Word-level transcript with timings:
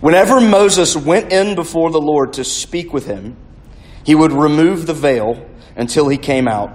Whenever 0.00 0.40
Moses 0.40 0.96
went 0.96 1.32
in 1.32 1.54
before 1.54 1.90
the 1.90 2.00
Lord 2.00 2.34
to 2.34 2.44
speak 2.44 2.92
with 2.92 3.06
him, 3.06 3.36
he 4.02 4.14
would 4.14 4.32
remove 4.32 4.86
the 4.86 4.94
veil 4.94 5.46
until 5.76 6.08
he 6.08 6.16
came 6.16 6.48
out. 6.48 6.74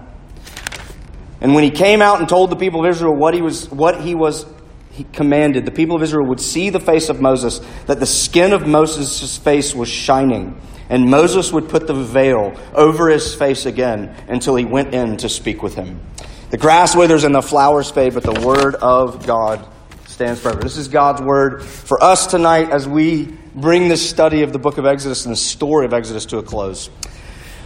And 1.42 1.54
when 1.54 1.64
he 1.64 1.72
came 1.72 2.02
out 2.02 2.20
and 2.20 2.30
told 2.30 2.50
the 2.50 2.56
people 2.56 2.86
of 2.86 2.90
Israel 2.90 3.16
what 3.16 3.34
he 3.34 3.42
was, 3.42 3.70
what 3.70 4.02
he 4.02 4.16
was 4.16 4.46
he 4.92 5.04
commanded, 5.04 5.66
the 5.66 5.72
people 5.72 5.98
of 5.98 6.04
Israel 6.04 6.28
would 6.28 6.40
see 6.40 6.70
the 6.70 6.80
face 6.80 7.10
of 7.10 7.20
Moses, 7.20 7.60
that 7.88 7.99
the 7.99 8.06
skin 8.06 8.53
of 8.53 8.65
Moses' 8.65 9.37
face 9.37 9.76
was 9.76 9.89
shining. 9.89 10.60
And 10.87 11.10
Moses 11.10 11.51
would 11.51 11.67
put 11.67 11.87
the 11.87 11.94
veil 11.94 12.53
over 12.73 13.10
his 13.10 13.35
face 13.35 13.65
again 13.65 14.15
until 14.29 14.55
he 14.55 14.63
went 14.63 14.94
in 14.94 15.17
to 15.17 15.28
speak 15.28 15.62
with 15.62 15.76
him. 15.76 15.99
The 16.52 16.57
grass 16.57 16.95
withers 16.95 17.23
and 17.23 17.35
the 17.35 17.41
flowers 17.41 17.91
fade, 17.91 18.13
but 18.13 18.23
the 18.23 18.39
word 18.45 18.76
of 18.76 19.26
God 19.26 19.67
stands 20.16 20.40
forever. 20.40 20.62
This 20.62 20.77
is 20.77 20.88
God's 20.88 21.22
word 21.22 21.62
for 21.62 22.02
us 22.02 22.27
tonight 22.27 22.70
as 22.70 22.88
we 22.88 23.26
bring 23.53 23.89
this 23.89 24.09
study 24.09 24.44
of 24.44 24.53
the 24.53 24.59
book 24.59 24.77
of 24.77 24.85
Exodus 24.85 25.26
and 25.26 25.34
the 25.34 25.38
story 25.38 25.85
of 25.85 25.94
Exodus 25.94 26.27
to 26.27 26.38
a 26.38 26.41
close. 26.41 26.89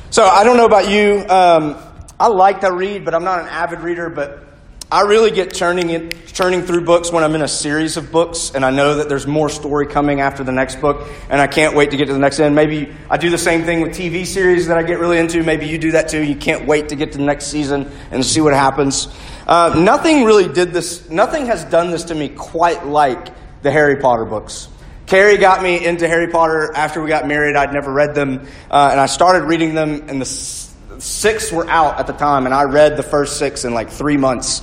So 0.10 0.26
I 0.26 0.44
don't 0.44 0.58
know 0.58 0.66
about 0.66 0.90
you. 0.90 1.24
Um, 1.30 1.78
I 2.20 2.28
like 2.28 2.62
to 2.62 2.72
read, 2.72 3.06
but 3.06 3.14
I'm 3.14 3.24
not 3.24 3.42
an 3.42 3.50
avid 3.50 3.82
reader. 3.82 4.10
But 4.10 4.44
I 4.92 5.02
really 5.02 5.30
get 5.30 5.54
turning 5.54 6.10
turning 6.10 6.64
through 6.64 6.86
books 6.86 7.12
when 7.12 7.24
I'm 7.24 7.36
in 7.36 7.44
a 7.44 7.48
series 7.48 7.98
of 7.98 8.12
books, 8.12 8.54
and 8.56 8.66
I 8.66 8.72
know 8.72 8.96
that 8.96 9.10
there's 9.10 9.28
more 9.28 9.50
story 9.50 9.86
coming 9.86 10.20
after 10.20 10.44
the 10.44 10.52
next 10.52 10.82
book, 10.82 11.08
and 11.30 11.40
I 11.40 11.46
can't 11.46 11.76
wait 11.76 11.92
to 11.92 11.98
get 11.98 12.08
to 12.08 12.14
the 12.14 12.20
next 12.20 12.40
end. 12.40 12.56
Maybe 12.56 12.92
I 13.12 13.18
do 13.18 13.30
the 13.30 13.38
same 13.38 13.64
thing 13.66 13.82
with 13.82 13.92
TV 13.92 14.26
series 14.26 14.66
that 14.70 14.78
I 14.80 14.82
get 14.82 14.98
really 14.98 15.20
into. 15.20 15.44
Maybe 15.44 15.68
you 15.68 15.78
do 15.78 15.92
that 15.92 16.10
too. 16.10 16.24
You 16.24 16.36
can't 16.36 16.66
wait 16.66 16.90
to 16.90 16.96
get 16.96 17.12
to 17.12 17.20
the 17.20 17.26
next 17.26 17.46
season 17.46 17.92
and 18.10 18.26
see 18.26 18.42
what 18.42 18.54
happens. 18.54 19.08
Uh, 19.50 19.74
nothing 19.76 20.26
really 20.26 20.48
did 20.48 20.74
this. 20.74 21.10
Nothing 21.10 21.48
has 21.48 21.66
done 21.66 21.90
this 21.90 22.04
to 22.04 22.16
me 22.16 22.30
quite 22.30 22.86
like 22.86 23.30
the 23.64 23.72
Harry 23.72 23.96
Potter 23.96 24.24
books. 24.24 24.68
Carrie 25.08 25.38
got 25.38 25.64
me 25.64 25.84
into 25.84 26.08
Harry 26.08 26.28
Potter 26.28 26.72
after 26.76 27.02
we 27.02 27.10
got 27.10 27.28
married. 27.28 27.56
I'd 27.56 27.74
never 27.74 27.92
read 27.92 28.14
them, 28.14 28.46
uh, 28.70 28.90
and 28.92 29.00
I 29.00 29.08
started 29.08 29.46
reading 29.46 29.74
them, 29.74 30.08
and 30.08 30.22
the 30.22 30.26
six 30.26 31.52
were 31.52 31.68
out 31.68 32.00
at 32.00 32.06
the 32.06 32.14
time, 32.14 32.46
and 32.46 32.54
I 32.54 32.66
read 32.66 32.96
the 32.96 33.02
first 33.02 33.40
six 33.40 33.66
in 33.66 33.74
like 33.74 33.90
three 33.90 34.18
months. 34.18 34.62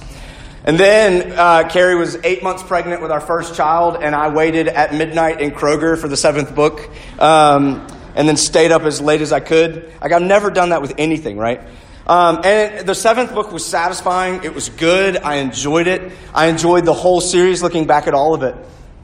And 0.62 0.78
then 0.78 1.32
uh, 1.36 1.68
Carrie 1.68 1.96
was 1.96 2.16
eight 2.22 2.44
months 2.44 2.62
pregnant 2.62 3.02
with 3.02 3.10
our 3.10 3.20
first 3.20 3.56
child, 3.56 3.96
and 4.00 4.14
I 4.14 4.28
waited 4.28 4.68
at 4.68 4.94
midnight 4.94 5.40
in 5.40 5.50
Kroger 5.50 5.98
for 5.98 6.06
the 6.06 6.16
seventh 6.16 6.54
book, 6.54 6.88
um, 7.18 7.84
and 8.14 8.28
then 8.28 8.36
stayed 8.36 8.70
up 8.70 8.82
as 8.82 9.00
late 9.00 9.20
as 9.20 9.32
I 9.32 9.40
could. 9.40 9.92
Like 10.00 10.12
I've 10.12 10.22
never 10.22 10.48
done 10.48 10.68
that 10.68 10.80
with 10.80 10.94
anything, 10.96 11.38
right? 11.38 11.60
Um, 12.06 12.42
and 12.44 12.86
the 12.86 12.94
seventh 12.94 13.34
book 13.34 13.50
was 13.50 13.64
satisfying. 13.64 14.44
It 14.44 14.54
was 14.54 14.68
good. 14.68 15.16
I 15.16 15.36
enjoyed 15.36 15.88
it. 15.88 16.12
I 16.32 16.46
enjoyed 16.46 16.84
the 16.84 16.94
whole 16.94 17.20
series, 17.20 17.62
looking 17.62 17.86
back 17.86 18.06
at 18.06 18.14
all 18.14 18.34
of 18.34 18.42
it. 18.44 18.54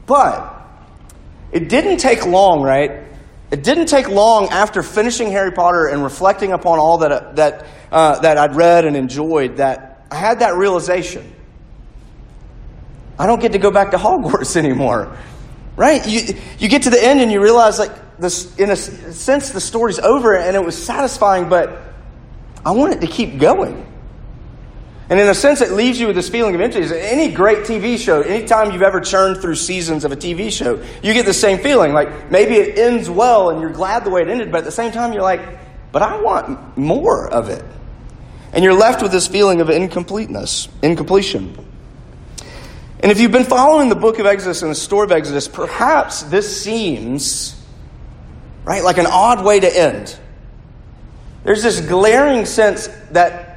But 0.05 0.53
it 1.51 1.67
didn't 1.67 1.97
take 1.97 2.25
long, 2.25 2.61
right? 2.61 3.03
It 3.51 3.61
didn't 3.61 3.87
take 3.87 4.07
long 4.07 4.49
after 4.49 4.81
finishing 4.81 5.31
Harry 5.31 5.51
Potter 5.51 5.87
and 5.87 6.01
reflecting 6.01 6.53
upon 6.53 6.79
all 6.79 6.99
that, 6.99 7.35
that, 7.35 7.67
uh, 7.91 8.19
that 8.19 8.37
I'd 8.37 8.55
read 8.55 8.85
and 8.85 8.95
enjoyed 8.95 9.57
that 9.57 10.07
I 10.09 10.15
had 10.15 10.39
that 10.39 10.55
realization. 10.55 11.33
I 13.19 13.27
don't 13.27 13.41
get 13.41 13.51
to 13.51 13.59
go 13.59 13.69
back 13.69 13.91
to 13.91 13.97
Hogwarts 13.97 14.55
anymore. 14.63 15.15
Right? 15.75 16.05
You, 16.07 16.35
you 16.57 16.67
get 16.69 16.83
to 16.83 16.89
the 16.89 17.03
end 17.03 17.19
and 17.19 17.31
you 17.31 17.41
realize, 17.41 17.79
like, 17.79 17.91
this, 18.17 18.55
in 18.57 18.69
a 18.69 18.75
sense, 18.75 19.49
the 19.49 19.59
story's 19.59 19.99
over 19.99 20.37
and 20.37 20.55
it 20.55 20.63
was 20.63 20.81
satisfying, 20.81 21.49
but 21.49 21.92
I 22.65 22.71
want 22.71 22.93
it 22.93 23.01
to 23.01 23.07
keep 23.07 23.39
going. 23.39 23.85
And 25.09 25.19
in 25.19 25.27
a 25.27 25.35
sense, 25.35 25.61
it 25.61 25.73
leaves 25.73 25.99
you 25.99 26.07
with 26.07 26.15
this 26.15 26.29
feeling 26.29 26.55
of 26.55 26.61
emptiness. 26.61 26.91
Any 26.91 27.31
great 27.31 27.59
TV 27.59 27.97
show, 27.97 28.21
anytime 28.21 28.71
you've 28.71 28.81
ever 28.81 29.01
churned 29.01 29.41
through 29.41 29.55
seasons 29.55 30.05
of 30.05 30.11
a 30.11 30.15
TV 30.15 30.51
show, 30.51 30.81
you 31.03 31.13
get 31.13 31.25
the 31.25 31.33
same 31.33 31.59
feeling. 31.59 31.93
Like 31.93 32.31
maybe 32.31 32.55
it 32.55 32.79
ends 32.79 33.09
well 33.09 33.49
and 33.49 33.61
you're 33.61 33.69
glad 33.69 34.05
the 34.05 34.09
way 34.09 34.21
it 34.21 34.29
ended, 34.29 34.51
but 34.51 34.59
at 34.59 34.63
the 34.63 34.71
same 34.71 34.91
time, 34.91 35.13
you're 35.13 35.21
like, 35.21 35.41
but 35.91 36.01
I 36.01 36.21
want 36.21 36.77
more 36.77 37.27
of 37.27 37.49
it. 37.49 37.63
And 38.53 38.63
you're 38.63 38.73
left 38.73 39.01
with 39.01 39.11
this 39.11 39.27
feeling 39.27 39.61
of 39.61 39.69
incompleteness, 39.69 40.69
incompletion. 40.81 41.57
And 43.01 43.11
if 43.11 43.19
you've 43.19 43.31
been 43.31 43.43
following 43.43 43.89
the 43.89 43.95
book 43.95 44.19
of 44.19 44.25
Exodus 44.25 44.61
and 44.61 44.71
the 44.71 44.75
story 44.75 45.03
of 45.03 45.11
Exodus, 45.11 45.47
perhaps 45.47 46.23
this 46.23 46.63
seems, 46.63 47.61
right, 48.63 48.83
like 48.83 48.97
an 48.97 49.07
odd 49.07 49.43
way 49.43 49.59
to 49.59 49.77
end. 49.77 50.17
There's 51.43 51.63
this 51.63 51.81
glaring 51.81 52.45
sense 52.45 52.87
that 53.11 53.53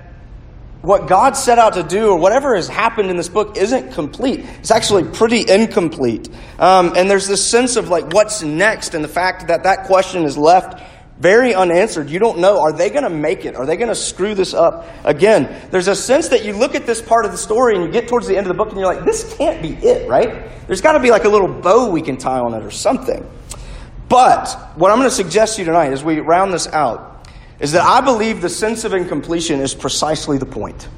what 0.83 1.09
God 1.09 1.37
set 1.37 1.59
out 1.59 1.75
to 1.75 1.83
do 1.83 2.11
or 2.11 2.19
whatever 2.19 2.55
has 2.55 2.69
happened 2.69 3.11
in 3.11 3.17
this 3.17 3.29
book 3.29 3.57
isn't 3.57 3.93
complete. 3.93 4.41
It's 4.61 4.71
actually 4.71 5.05
pretty 5.05 5.51
incomplete. 5.51 6.29
Um, 6.59 6.93
and 6.97 7.11
there's 7.11 7.27
this 7.27 7.45
sense 7.45 7.77
of 7.77 7.89
like 7.89 8.13
what's 8.13 8.43
next 8.43 8.95
and 8.95 9.03
the 9.03 9.09
fact 9.09 9.49
that 9.49 9.65
that 9.65 9.87
question 9.87 10.25
is 10.25 10.39
left 10.39 10.81
very 11.19 11.55
unanswered. 11.55 12.11
You 12.11 12.19
don't 12.19 12.39
know. 12.39 12.61
Are 12.61 12.73
they 12.73 12.91
going 12.91 13.05
to 13.05 13.11
make 13.11 13.45
it? 13.45 13.57
Are 13.57 13.67
they 13.67 13.77
going 13.77 13.89
to 13.89 13.95
screw 13.95 14.35
this 14.35 14.53
up 14.53 14.87
again? 15.05 15.69
There's 15.71 15.89
a 15.89 15.97
sense 15.97 16.29
that 16.29 16.45
you 16.45 16.53
look 16.53 16.75
at 16.75 16.87
this 16.87 17.01
part 17.01 17.25
of 17.25 17.33
the 17.33 17.39
story 17.39 17.75
and 17.75 17.85
you 17.85 17.91
get 17.91 18.07
towards 18.07 18.27
the 18.27 18.37
end 18.37 18.47
of 18.47 18.49
the 18.49 18.57
book 18.57 18.69
and 18.69 18.79
you're 18.79 18.93
like, 18.93 19.05
this 19.05 19.35
can't 19.37 19.63
be 19.63 19.75
it, 19.77 20.09
right? 20.09 20.51
There's 20.67 20.81
got 20.83 20.93
to 20.93 21.01
be 21.01 21.11
like 21.11 21.25
a 21.25 21.29
little 21.29 21.49
bow 21.49 21.91
we 21.91 22.03
can 22.03 22.17
tie 22.17 22.39
on 22.39 22.55
it 22.55 22.63
or 22.63 22.71
something. 22.71 23.29
But 24.09 24.53
what 24.77 24.93
I'm 24.93 24.99
going 24.99 25.09
to 25.09 25.15
suggest 25.15 25.57
to 25.57 25.63
you 25.63 25.67
tonight 25.67 25.93
as 25.93 26.05
we 26.05 26.21
round 26.21 26.53
this 26.53 26.69
out 26.69 27.16
is 27.61 27.73
that 27.73 27.83
I 27.83 28.01
believe 28.01 28.43
the 28.43 28.49
sense 28.49 28.85
of 28.85 28.93
incompletion 28.93 29.61
is 29.61 29.75
precisely 29.75 30.39
the 30.39 30.47
point. 30.47 30.89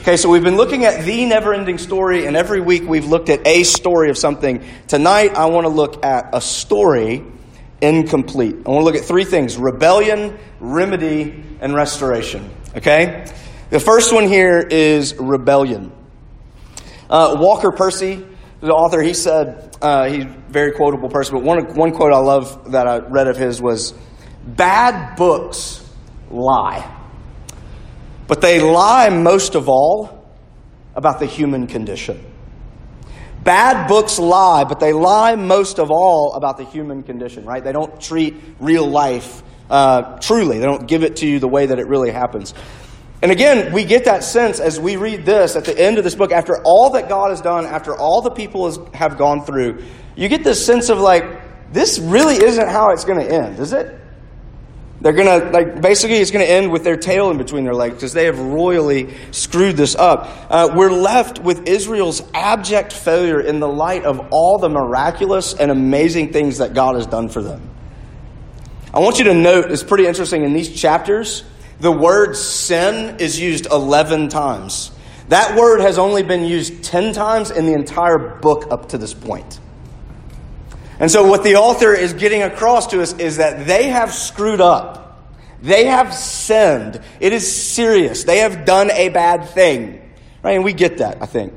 Okay, 0.00 0.16
so 0.16 0.28
we've 0.28 0.44
been 0.44 0.56
looking 0.56 0.84
at 0.84 1.04
the 1.04 1.24
never 1.26 1.52
ending 1.52 1.78
story, 1.78 2.26
and 2.26 2.36
every 2.36 2.60
week 2.60 2.84
we've 2.84 3.06
looked 3.06 3.28
at 3.28 3.46
a 3.46 3.64
story 3.64 4.08
of 4.08 4.16
something. 4.16 4.64
Tonight, 4.86 5.34
I 5.34 5.46
want 5.46 5.64
to 5.64 5.68
look 5.68 6.04
at 6.04 6.30
a 6.32 6.40
story 6.40 7.24
incomplete. 7.80 8.54
I 8.64 8.70
want 8.70 8.80
to 8.80 8.84
look 8.84 8.94
at 8.94 9.04
three 9.04 9.24
things 9.24 9.56
rebellion, 9.56 10.38
remedy, 10.60 11.42
and 11.60 11.74
restoration. 11.74 12.48
Okay? 12.76 13.26
The 13.70 13.80
first 13.80 14.12
one 14.12 14.28
here 14.28 14.60
is 14.60 15.14
rebellion. 15.16 15.92
Uh, 17.10 17.36
Walker 17.38 17.72
Percy, 17.72 18.24
the 18.60 18.72
author, 18.72 19.02
he 19.02 19.14
said, 19.14 19.76
uh, 19.82 20.08
he's 20.08 20.24
a 20.24 20.28
very 20.48 20.72
quotable 20.72 21.08
person, 21.08 21.34
but 21.34 21.44
one, 21.44 21.74
one 21.74 21.92
quote 21.92 22.12
I 22.12 22.18
love 22.18 22.72
that 22.72 22.86
I 22.86 22.98
read 22.98 23.26
of 23.26 23.36
his 23.36 23.60
was 23.60 23.92
Bad 24.46 25.16
books 25.16 25.82
lie. 26.30 26.92
But 28.28 28.40
they 28.40 28.60
lie 28.60 29.08
most 29.10 29.54
of 29.54 29.68
all 29.68 30.26
about 30.94 31.18
the 31.18 31.26
human 31.26 31.66
condition. 31.66 32.24
Bad 33.44 33.86
books 33.86 34.18
lie, 34.18 34.64
but 34.64 34.80
they 34.80 34.92
lie 34.92 35.36
most 35.36 35.78
of 35.78 35.90
all 35.90 36.34
about 36.34 36.56
the 36.56 36.64
human 36.64 37.02
condition, 37.02 37.44
right? 37.44 37.62
They 37.62 37.72
don't 37.72 38.00
treat 38.00 38.34
real 38.58 38.86
life 38.86 39.42
uh, 39.70 40.18
truly, 40.18 40.58
they 40.58 40.64
don't 40.64 40.86
give 40.86 41.02
it 41.02 41.16
to 41.16 41.26
you 41.26 41.38
the 41.38 41.48
way 41.48 41.66
that 41.66 41.78
it 41.78 41.86
really 41.86 42.10
happens. 42.10 42.54
And 43.22 43.32
again, 43.32 43.72
we 43.72 43.84
get 43.84 44.04
that 44.04 44.22
sense 44.24 44.60
as 44.60 44.78
we 44.78 44.96
read 44.96 45.24
this 45.24 45.56
at 45.56 45.64
the 45.64 45.76
end 45.78 45.98
of 45.98 46.04
this 46.04 46.14
book, 46.14 46.32
after 46.32 46.62
all 46.64 46.90
that 46.90 47.08
God 47.08 47.30
has 47.30 47.40
done, 47.40 47.66
after 47.66 47.96
all 47.96 48.20
the 48.20 48.30
people 48.30 48.66
has, 48.66 48.78
have 48.94 49.16
gone 49.16 49.44
through, 49.44 49.82
you 50.14 50.28
get 50.28 50.44
this 50.44 50.64
sense 50.64 50.88
of 50.88 50.98
like, 50.98 51.72
this 51.72 51.98
really 51.98 52.36
isn't 52.36 52.68
how 52.68 52.90
it's 52.90 53.04
going 53.04 53.18
to 53.18 53.32
end, 53.32 53.58
is 53.58 53.72
it? 53.72 53.98
They're 55.00 55.12
going 55.12 55.40
to, 55.40 55.50
like, 55.50 55.82
basically, 55.82 56.16
it's 56.16 56.30
going 56.30 56.44
to 56.44 56.50
end 56.50 56.72
with 56.72 56.82
their 56.82 56.96
tail 56.96 57.30
in 57.30 57.36
between 57.36 57.64
their 57.64 57.74
legs 57.74 57.94
because 57.96 58.14
they 58.14 58.24
have 58.24 58.38
royally 58.38 59.14
screwed 59.30 59.76
this 59.76 59.94
up. 59.94 60.28
Uh, 60.50 60.72
we're 60.74 60.90
left 60.90 61.38
with 61.38 61.68
Israel's 61.68 62.22
abject 62.32 62.92
failure 62.92 63.40
in 63.40 63.60
the 63.60 63.68
light 63.68 64.04
of 64.04 64.28
all 64.30 64.58
the 64.58 64.70
miraculous 64.70 65.52
and 65.52 65.70
amazing 65.70 66.32
things 66.32 66.58
that 66.58 66.72
God 66.72 66.94
has 66.94 67.06
done 67.06 67.28
for 67.28 67.42
them. 67.42 67.68
I 68.94 69.00
want 69.00 69.18
you 69.18 69.24
to 69.24 69.34
note, 69.34 69.70
it's 69.70 69.82
pretty 69.82 70.06
interesting, 70.06 70.44
in 70.44 70.54
these 70.54 70.74
chapters, 70.74 71.44
the 71.80 71.92
word 71.92 72.34
sin 72.34 73.18
is 73.20 73.38
used 73.38 73.66
11 73.66 74.28
times. 74.28 74.92
That 75.28 75.58
word 75.58 75.80
has 75.80 75.98
only 75.98 76.22
been 76.22 76.44
used 76.44 76.84
10 76.84 77.12
times 77.12 77.50
in 77.50 77.66
the 77.66 77.74
entire 77.74 78.38
book 78.40 78.68
up 78.70 78.88
to 78.90 78.98
this 78.98 79.12
point. 79.12 79.60
And 80.98 81.10
so, 81.10 81.26
what 81.26 81.44
the 81.44 81.56
author 81.56 81.92
is 81.92 82.14
getting 82.14 82.42
across 82.42 82.88
to 82.88 83.02
us 83.02 83.12
is 83.18 83.36
that 83.36 83.66
they 83.66 83.88
have 83.88 84.12
screwed 84.14 84.60
up. 84.60 85.06
They 85.60 85.86
have 85.86 86.14
sinned. 86.14 87.00
It 87.20 87.32
is 87.32 87.50
serious. 87.50 88.24
They 88.24 88.38
have 88.38 88.64
done 88.64 88.90
a 88.90 89.08
bad 89.08 89.48
thing. 89.48 90.02
Right? 90.42 90.52
And 90.52 90.64
we 90.64 90.72
get 90.72 90.98
that, 90.98 91.22
I 91.22 91.26
think. 91.26 91.52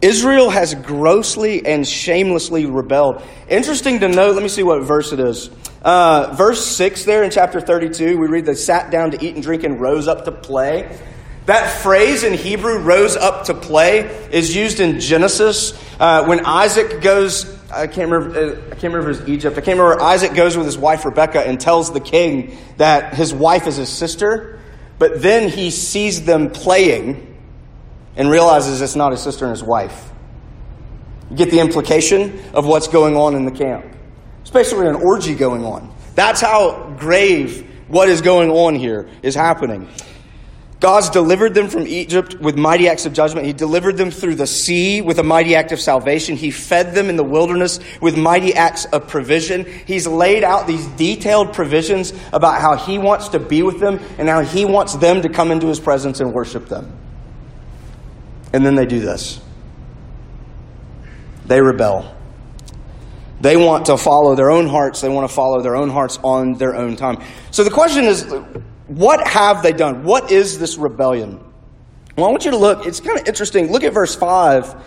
Israel 0.00 0.50
has 0.50 0.74
grossly 0.74 1.66
and 1.66 1.86
shamelessly 1.86 2.66
rebelled. 2.66 3.22
Interesting 3.48 4.00
to 4.00 4.08
note, 4.08 4.34
let 4.34 4.42
me 4.42 4.48
see 4.48 4.62
what 4.62 4.82
verse 4.82 5.12
it 5.12 5.20
is. 5.20 5.50
Uh, 5.82 6.34
verse 6.36 6.66
6 6.66 7.04
there 7.04 7.22
in 7.22 7.30
chapter 7.30 7.60
32, 7.60 8.18
we 8.18 8.26
read 8.26 8.46
they 8.46 8.54
sat 8.54 8.90
down 8.90 9.10
to 9.10 9.24
eat 9.24 9.34
and 9.34 9.42
drink 9.42 9.64
and 9.64 9.80
rose 9.80 10.08
up 10.08 10.24
to 10.24 10.32
play. 10.32 10.98
That 11.46 11.82
phrase 11.82 12.22
in 12.22 12.32
Hebrew, 12.32 12.78
rose 12.78 13.16
up 13.16 13.44
to 13.46 13.54
play, 13.54 14.00
is 14.30 14.56
used 14.56 14.80
in 14.80 15.00
Genesis 15.00 15.78
uh, 16.00 16.24
when 16.24 16.44
Isaac 16.46 17.02
goes 17.02 17.44
I 17.72 17.86
can't 17.86 18.10
remember. 18.10 18.38
Uh, 18.38 18.56
I 18.66 18.70
can't 18.70 18.94
remember 18.94 19.10
if 19.10 19.16
it 19.16 19.20
was 19.22 19.28
Egypt. 19.28 19.56
I 19.56 19.60
can't 19.60 19.78
remember. 19.78 20.02
Isaac 20.02 20.34
goes 20.34 20.56
with 20.56 20.66
his 20.66 20.78
wife 20.78 21.04
Rebecca 21.04 21.40
and 21.40 21.60
tells 21.60 21.92
the 21.92 22.00
king 22.00 22.56
that 22.76 23.14
his 23.14 23.32
wife 23.32 23.66
is 23.66 23.76
his 23.76 23.88
sister, 23.88 24.60
but 24.98 25.22
then 25.22 25.48
he 25.48 25.70
sees 25.70 26.24
them 26.24 26.50
playing 26.50 27.36
and 28.16 28.30
realizes 28.30 28.80
it's 28.80 28.96
not 28.96 29.12
his 29.12 29.22
sister 29.22 29.44
and 29.44 29.50
his 29.50 29.62
wife. 29.62 30.10
You 31.30 31.36
get 31.36 31.50
the 31.50 31.60
implication 31.60 32.40
of 32.52 32.66
what's 32.66 32.88
going 32.88 33.16
on 33.16 33.34
in 33.34 33.44
the 33.44 33.50
camp. 33.50 33.86
Especially 34.42 34.86
an 34.86 34.96
orgy 34.96 35.34
going 35.34 35.64
on. 35.64 35.92
That's 36.14 36.40
how 36.40 36.94
grave 36.98 37.70
what 37.88 38.08
is 38.08 38.20
going 38.20 38.50
on 38.50 38.74
here 38.74 39.08
is 39.22 39.34
happening. 39.34 39.88
God's 40.84 41.08
delivered 41.08 41.54
them 41.54 41.70
from 41.70 41.86
Egypt 41.86 42.34
with 42.34 42.58
mighty 42.58 42.90
acts 42.90 43.06
of 43.06 43.14
judgment. 43.14 43.46
He 43.46 43.54
delivered 43.54 43.96
them 43.96 44.10
through 44.10 44.34
the 44.34 44.46
sea 44.46 45.00
with 45.00 45.18
a 45.18 45.22
mighty 45.22 45.56
act 45.56 45.72
of 45.72 45.80
salvation. 45.80 46.36
He 46.36 46.50
fed 46.50 46.94
them 46.94 47.08
in 47.08 47.16
the 47.16 47.24
wilderness 47.24 47.80
with 48.02 48.18
mighty 48.18 48.52
acts 48.52 48.84
of 48.84 49.08
provision. 49.08 49.64
He's 49.86 50.06
laid 50.06 50.44
out 50.44 50.66
these 50.66 50.86
detailed 50.88 51.54
provisions 51.54 52.12
about 52.34 52.60
how 52.60 52.76
He 52.76 52.98
wants 52.98 53.30
to 53.30 53.38
be 53.38 53.62
with 53.62 53.80
them 53.80 53.98
and 54.18 54.28
how 54.28 54.42
He 54.42 54.66
wants 54.66 54.94
them 54.96 55.22
to 55.22 55.30
come 55.30 55.50
into 55.50 55.68
His 55.68 55.80
presence 55.80 56.20
and 56.20 56.34
worship 56.34 56.68
them. 56.68 56.94
And 58.52 58.66
then 58.66 58.74
they 58.74 58.84
do 58.84 59.00
this 59.00 59.40
they 61.46 61.62
rebel. 61.62 62.14
They 63.40 63.56
want 63.56 63.86
to 63.86 63.96
follow 63.96 64.34
their 64.34 64.50
own 64.50 64.66
hearts. 64.66 65.00
They 65.00 65.08
want 65.08 65.26
to 65.30 65.34
follow 65.34 65.62
their 65.62 65.76
own 65.76 65.88
hearts 65.88 66.18
on 66.22 66.58
their 66.58 66.76
own 66.76 66.96
time. 66.96 67.24
So 67.52 67.64
the 67.64 67.70
question 67.70 68.04
is 68.04 68.30
what 68.86 69.26
have 69.26 69.62
they 69.62 69.72
done? 69.72 70.04
What 70.04 70.30
is 70.30 70.58
this 70.58 70.76
rebellion? 70.76 71.40
Well, 72.16 72.26
I 72.26 72.30
want 72.30 72.44
you 72.44 72.52
to 72.52 72.56
look. 72.56 72.86
It's 72.86 73.00
kind 73.00 73.18
of 73.18 73.26
interesting. 73.26 73.72
Look 73.72 73.82
at 73.82 73.92
verse 73.92 74.14
5, 74.14 74.82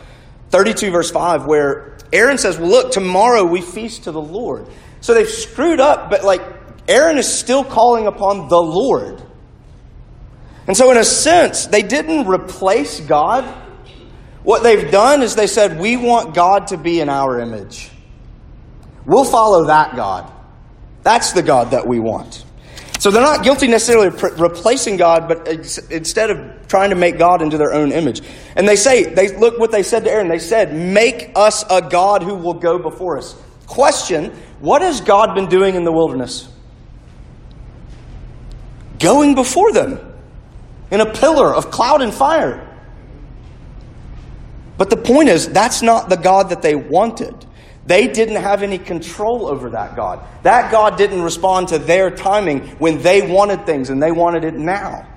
32, 0.49 0.91
verse 0.91 1.11
5, 1.11 1.45
where 1.45 1.97
Aaron 2.13 2.37
says, 2.37 2.57
Well, 2.57 2.69
look, 2.69 2.91
tomorrow 2.91 3.43
we 3.43 3.61
feast 3.61 4.03
to 4.03 4.11
the 4.11 4.21
Lord. 4.21 4.67
So 5.01 5.13
they've 5.13 5.29
screwed 5.29 5.79
up, 5.79 6.09
but 6.09 6.23
like 6.23 6.41
Aaron 6.87 7.17
is 7.17 7.27
still 7.31 7.63
calling 7.63 8.07
upon 8.07 8.47
the 8.47 8.61
Lord. 8.61 9.21
And 10.67 10.75
so, 10.75 10.91
in 10.91 10.97
a 10.97 11.03
sense, 11.03 11.65
they 11.65 11.81
didn't 11.81 12.27
replace 12.27 12.99
God. 12.99 13.45
What 14.43 14.63
they've 14.63 14.89
done 14.91 15.21
is 15.21 15.35
they 15.35 15.47
said, 15.47 15.79
We 15.79 15.97
want 15.97 16.33
God 16.33 16.67
to 16.67 16.77
be 16.77 16.99
in 16.99 17.09
our 17.09 17.39
image. 17.39 17.89
We'll 19.05 19.25
follow 19.25 19.65
that 19.65 19.95
God. 19.95 20.31
That's 21.03 21.31
the 21.31 21.43
God 21.43 21.71
that 21.71 21.87
we 21.87 21.99
want. 21.99 22.45
So 22.99 23.11
they're 23.11 23.21
not 23.21 23.43
guilty 23.43 23.67
necessarily 23.67 24.07
of 24.07 24.39
replacing 24.39 24.97
God, 24.97 25.27
but 25.27 25.47
instead 25.91 26.31
of 26.31 26.67
trying 26.67 26.89
to 26.89 26.95
make 26.95 27.17
God 27.17 27.41
into 27.41 27.57
their 27.57 27.73
own 27.73 27.91
image. 27.91 28.21
And 28.55 28.67
they 28.67 28.75
say, 28.75 29.03
they 29.03 29.37
look 29.37 29.59
what 29.59 29.71
they 29.71 29.83
said 29.83 30.03
to 30.05 30.11
Aaron. 30.11 30.27
They 30.29 30.39
said, 30.39 30.73
"Make 30.73 31.31
us 31.35 31.63
a 31.69 31.81
God 31.81 32.23
who 32.23 32.35
will 32.35 32.55
go 32.55 32.79
before 32.79 33.17
us." 33.17 33.35
Question: 33.67 34.31
What 34.59 34.81
has 34.81 35.01
God 35.01 35.35
been 35.35 35.47
doing 35.47 35.75
in 35.75 35.83
the 35.83 35.91
wilderness? 35.91 36.49
Going 38.99 39.35
before 39.35 39.71
them 39.71 39.99
in 40.89 41.01
a 41.01 41.05
pillar 41.05 41.53
of 41.53 41.69
cloud 41.69 42.01
and 42.01 42.13
fire. 42.13 42.63
But 44.77 44.89
the 44.89 44.97
point 44.97 45.29
is, 45.29 45.47
that's 45.49 45.81
not 45.81 46.09
the 46.09 46.17
God 46.17 46.49
that 46.49 46.61
they 46.61 46.75
wanted. 46.75 47.46
They 47.87 48.09
didn't 48.09 48.35
have 48.35 48.63
any 48.63 48.77
control 48.77 49.47
over 49.47 49.69
that 49.71 49.95
God. 49.95 50.19
That 50.43 50.71
God 50.71 50.97
didn't 50.97 51.21
respond 51.21 51.69
to 51.69 51.79
their 51.79 52.11
timing 52.11 52.67
when 52.79 53.01
they 53.01 53.25
wanted 53.25 53.65
things 53.65 53.89
and 53.89 54.03
they 54.03 54.11
wanted 54.11 54.43
it 54.43 54.53
now. 54.53 55.07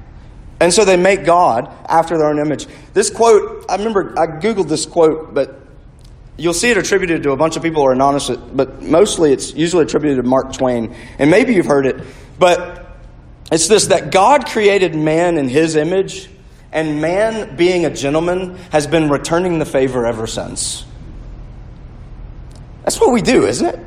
And 0.60 0.72
so 0.72 0.84
they 0.84 0.96
make 0.96 1.24
God 1.24 1.68
after 1.88 2.16
their 2.16 2.28
own 2.28 2.38
image. 2.38 2.66
This 2.94 3.10
quote, 3.10 3.64
I 3.68 3.76
remember 3.76 4.14
I 4.16 4.26
Googled 4.26 4.68
this 4.68 4.86
quote, 4.86 5.34
but 5.34 5.60
you'll 6.36 6.54
see 6.54 6.70
it 6.70 6.76
attributed 6.76 7.24
to 7.24 7.32
a 7.32 7.36
bunch 7.36 7.56
of 7.56 7.62
people 7.62 7.82
are 7.82 7.92
anonymous, 7.92 8.30
but 8.30 8.80
mostly 8.80 9.32
it's 9.32 9.52
usually 9.52 9.84
attributed 9.84 10.22
to 10.22 10.28
Mark 10.28 10.52
Twain. 10.52 10.94
And 11.18 11.30
maybe 11.30 11.54
you've 11.54 11.66
heard 11.66 11.86
it, 11.86 12.00
but 12.38 12.86
it's 13.50 13.66
this 13.66 13.86
that 13.86 14.12
God 14.12 14.46
created 14.46 14.94
man 14.94 15.38
in 15.38 15.48
his 15.48 15.74
image, 15.74 16.30
and 16.70 17.00
man, 17.00 17.56
being 17.56 17.84
a 17.84 17.90
gentleman, 17.90 18.56
has 18.70 18.86
been 18.86 19.08
returning 19.08 19.58
the 19.58 19.66
favor 19.66 20.06
ever 20.06 20.28
since. 20.28 20.84
That's 22.82 23.00
what 23.00 23.12
we 23.12 23.22
do, 23.22 23.46
isn't 23.46 23.66
it? 23.66 23.78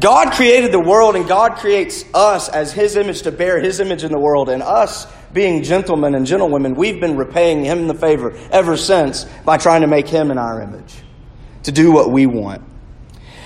God 0.00 0.32
created 0.32 0.72
the 0.72 0.80
world 0.80 1.14
and 1.14 1.28
God 1.28 1.56
creates 1.56 2.04
us 2.14 2.48
as 2.48 2.72
His 2.72 2.96
image 2.96 3.22
to 3.22 3.32
bear 3.32 3.60
His 3.60 3.80
image 3.80 4.02
in 4.02 4.10
the 4.10 4.18
world. 4.18 4.48
And 4.48 4.62
us, 4.62 5.06
being 5.32 5.62
gentlemen 5.62 6.14
and 6.14 6.26
gentlewomen, 6.26 6.74
we've 6.74 7.00
been 7.00 7.16
repaying 7.16 7.64
Him 7.64 7.86
the 7.86 7.94
favor 7.94 8.32
ever 8.50 8.76
since 8.76 9.24
by 9.44 9.58
trying 9.58 9.82
to 9.82 9.86
make 9.86 10.08
Him 10.08 10.30
in 10.30 10.38
our 10.38 10.62
image, 10.62 10.94
to 11.64 11.72
do 11.72 11.92
what 11.92 12.10
we 12.10 12.26
want. 12.26 12.62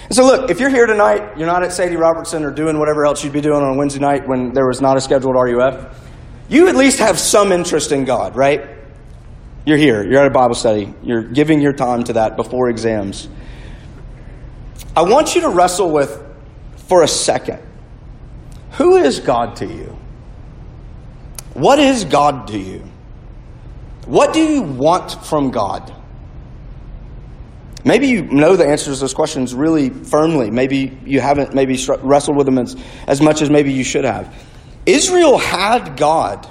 And 0.05 0.15
so, 0.15 0.25
look, 0.27 0.51
if 0.51 0.61
you're 0.61 0.71
here 0.71 0.87
tonight, 0.87 1.39
you're 1.39 1.47
not 1.47 1.65
at 1.65 1.73
Sadie 1.73 1.97
Robertson 1.97 2.45
or 2.45 2.51
doing 2.53 2.79
whatever 2.79 3.05
else 3.05 3.25
you'd 3.25 3.33
be 3.33 3.41
doing 3.41 3.63
on 3.63 3.77
Wednesday 3.77 4.01
night 4.01 4.29
when 4.29 4.53
there 4.53 4.67
was 4.67 4.81
not 4.81 4.97
a 4.97 5.01
scheduled 5.01 5.35
RUF, 5.35 5.99
you 6.49 6.69
at 6.69 6.77
least 6.77 6.99
have 6.99 7.19
some 7.19 7.53
interest 7.53 7.91
in 7.91 8.05
God, 8.05 8.37
right? 8.37 8.69
You're 9.65 9.79
here, 9.79 10.05
you're 10.05 10.21
at 10.21 10.27
a 10.27 10.31
Bible 10.31 10.55
study, 10.55 10.93
you're 11.03 11.23
giving 11.23 11.63
your 11.63 11.73
time 11.73 12.05
to 12.05 12.13
that 12.13 12.37
before 12.37 12.69
exams. 12.69 13.29
I 14.97 15.03
want 15.03 15.35
you 15.35 15.41
to 15.43 15.49
wrestle 15.49 15.91
with 15.91 16.23
for 16.77 17.03
a 17.03 17.09
second 17.09 17.61
who 18.73 18.97
is 18.97 19.21
God 19.21 19.57
to 19.57 19.67
you? 19.67 19.97
What 21.55 21.79
is 21.79 22.05
God 22.05 22.49
to 22.49 22.59
you? 22.59 22.83
What 24.07 24.35
do 24.35 24.41
you 24.41 24.63
want 24.63 25.25
from 25.25 25.53
God? 25.53 25.95
Maybe 27.85 28.09
you 28.09 28.23
know 28.23 28.57
the 28.57 28.67
answers 28.67 28.97
to 28.97 29.01
those 29.03 29.15
questions 29.15 29.55
really 29.55 29.91
firmly. 29.91 30.51
Maybe 30.51 30.99
you 31.05 31.21
haven't 31.21 31.55
maybe 31.55 31.79
wrestled 32.01 32.37
with 32.37 32.47
them 32.47 32.59
as, 32.59 32.77
as 33.07 33.21
much 33.21 33.43
as 33.43 33.51
maybe 33.51 33.73
you 33.73 33.85
should 33.85 34.05
have. 34.05 34.35
Israel 34.87 35.39
had 35.39 35.97
God. 35.97 36.49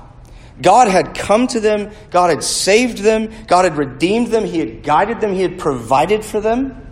God 0.61 0.87
had 0.87 1.15
come 1.15 1.47
to 1.47 1.59
them. 1.59 1.91
God 2.11 2.29
had 2.29 2.43
saved 2.43 2.99
them. 2.99 3.33
God 3.47 3.65
had 3.65 3.77
redeemed 3.77 4.27
them. 4.27 4.45
He 4.45 4.59
had 4.59 4.83
guided 4.83 5.19
them. 5.19 5.33
He 5.33 5.41
had 5.41 5.59
provided 5.59 6.23
for 6.23 6.39
them. 6.39 6.82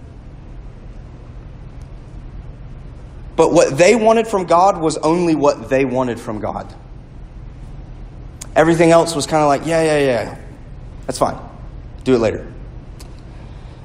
But 3.41 3.53
what 3.53 3.75
they 3.75 3.95
wanted 3.95 4.27
from 4.27 4.45
God 4.45 4.79
was 4.79 4.99
only 4.99 5.33
what 5.33 5.67
they 5.67 5.83
wanted 5.83 6.19
from 6.19 6.41
God. 6.41 6.71
Everything 8.55 8.91
else 8.91 9.15
was 9.15 9.25
kind 9.25 9.41
of 9.41 9.47
like, 9.47 9.65
yeah, 9.65 9.81
yeah, 9.81 9.97
yeah, 9.97 10.38
that's 11.07 11.17
fine. 11.17 11.39
Do 12.03 12.13
it 12.13 12.19
later. 12.19 12.53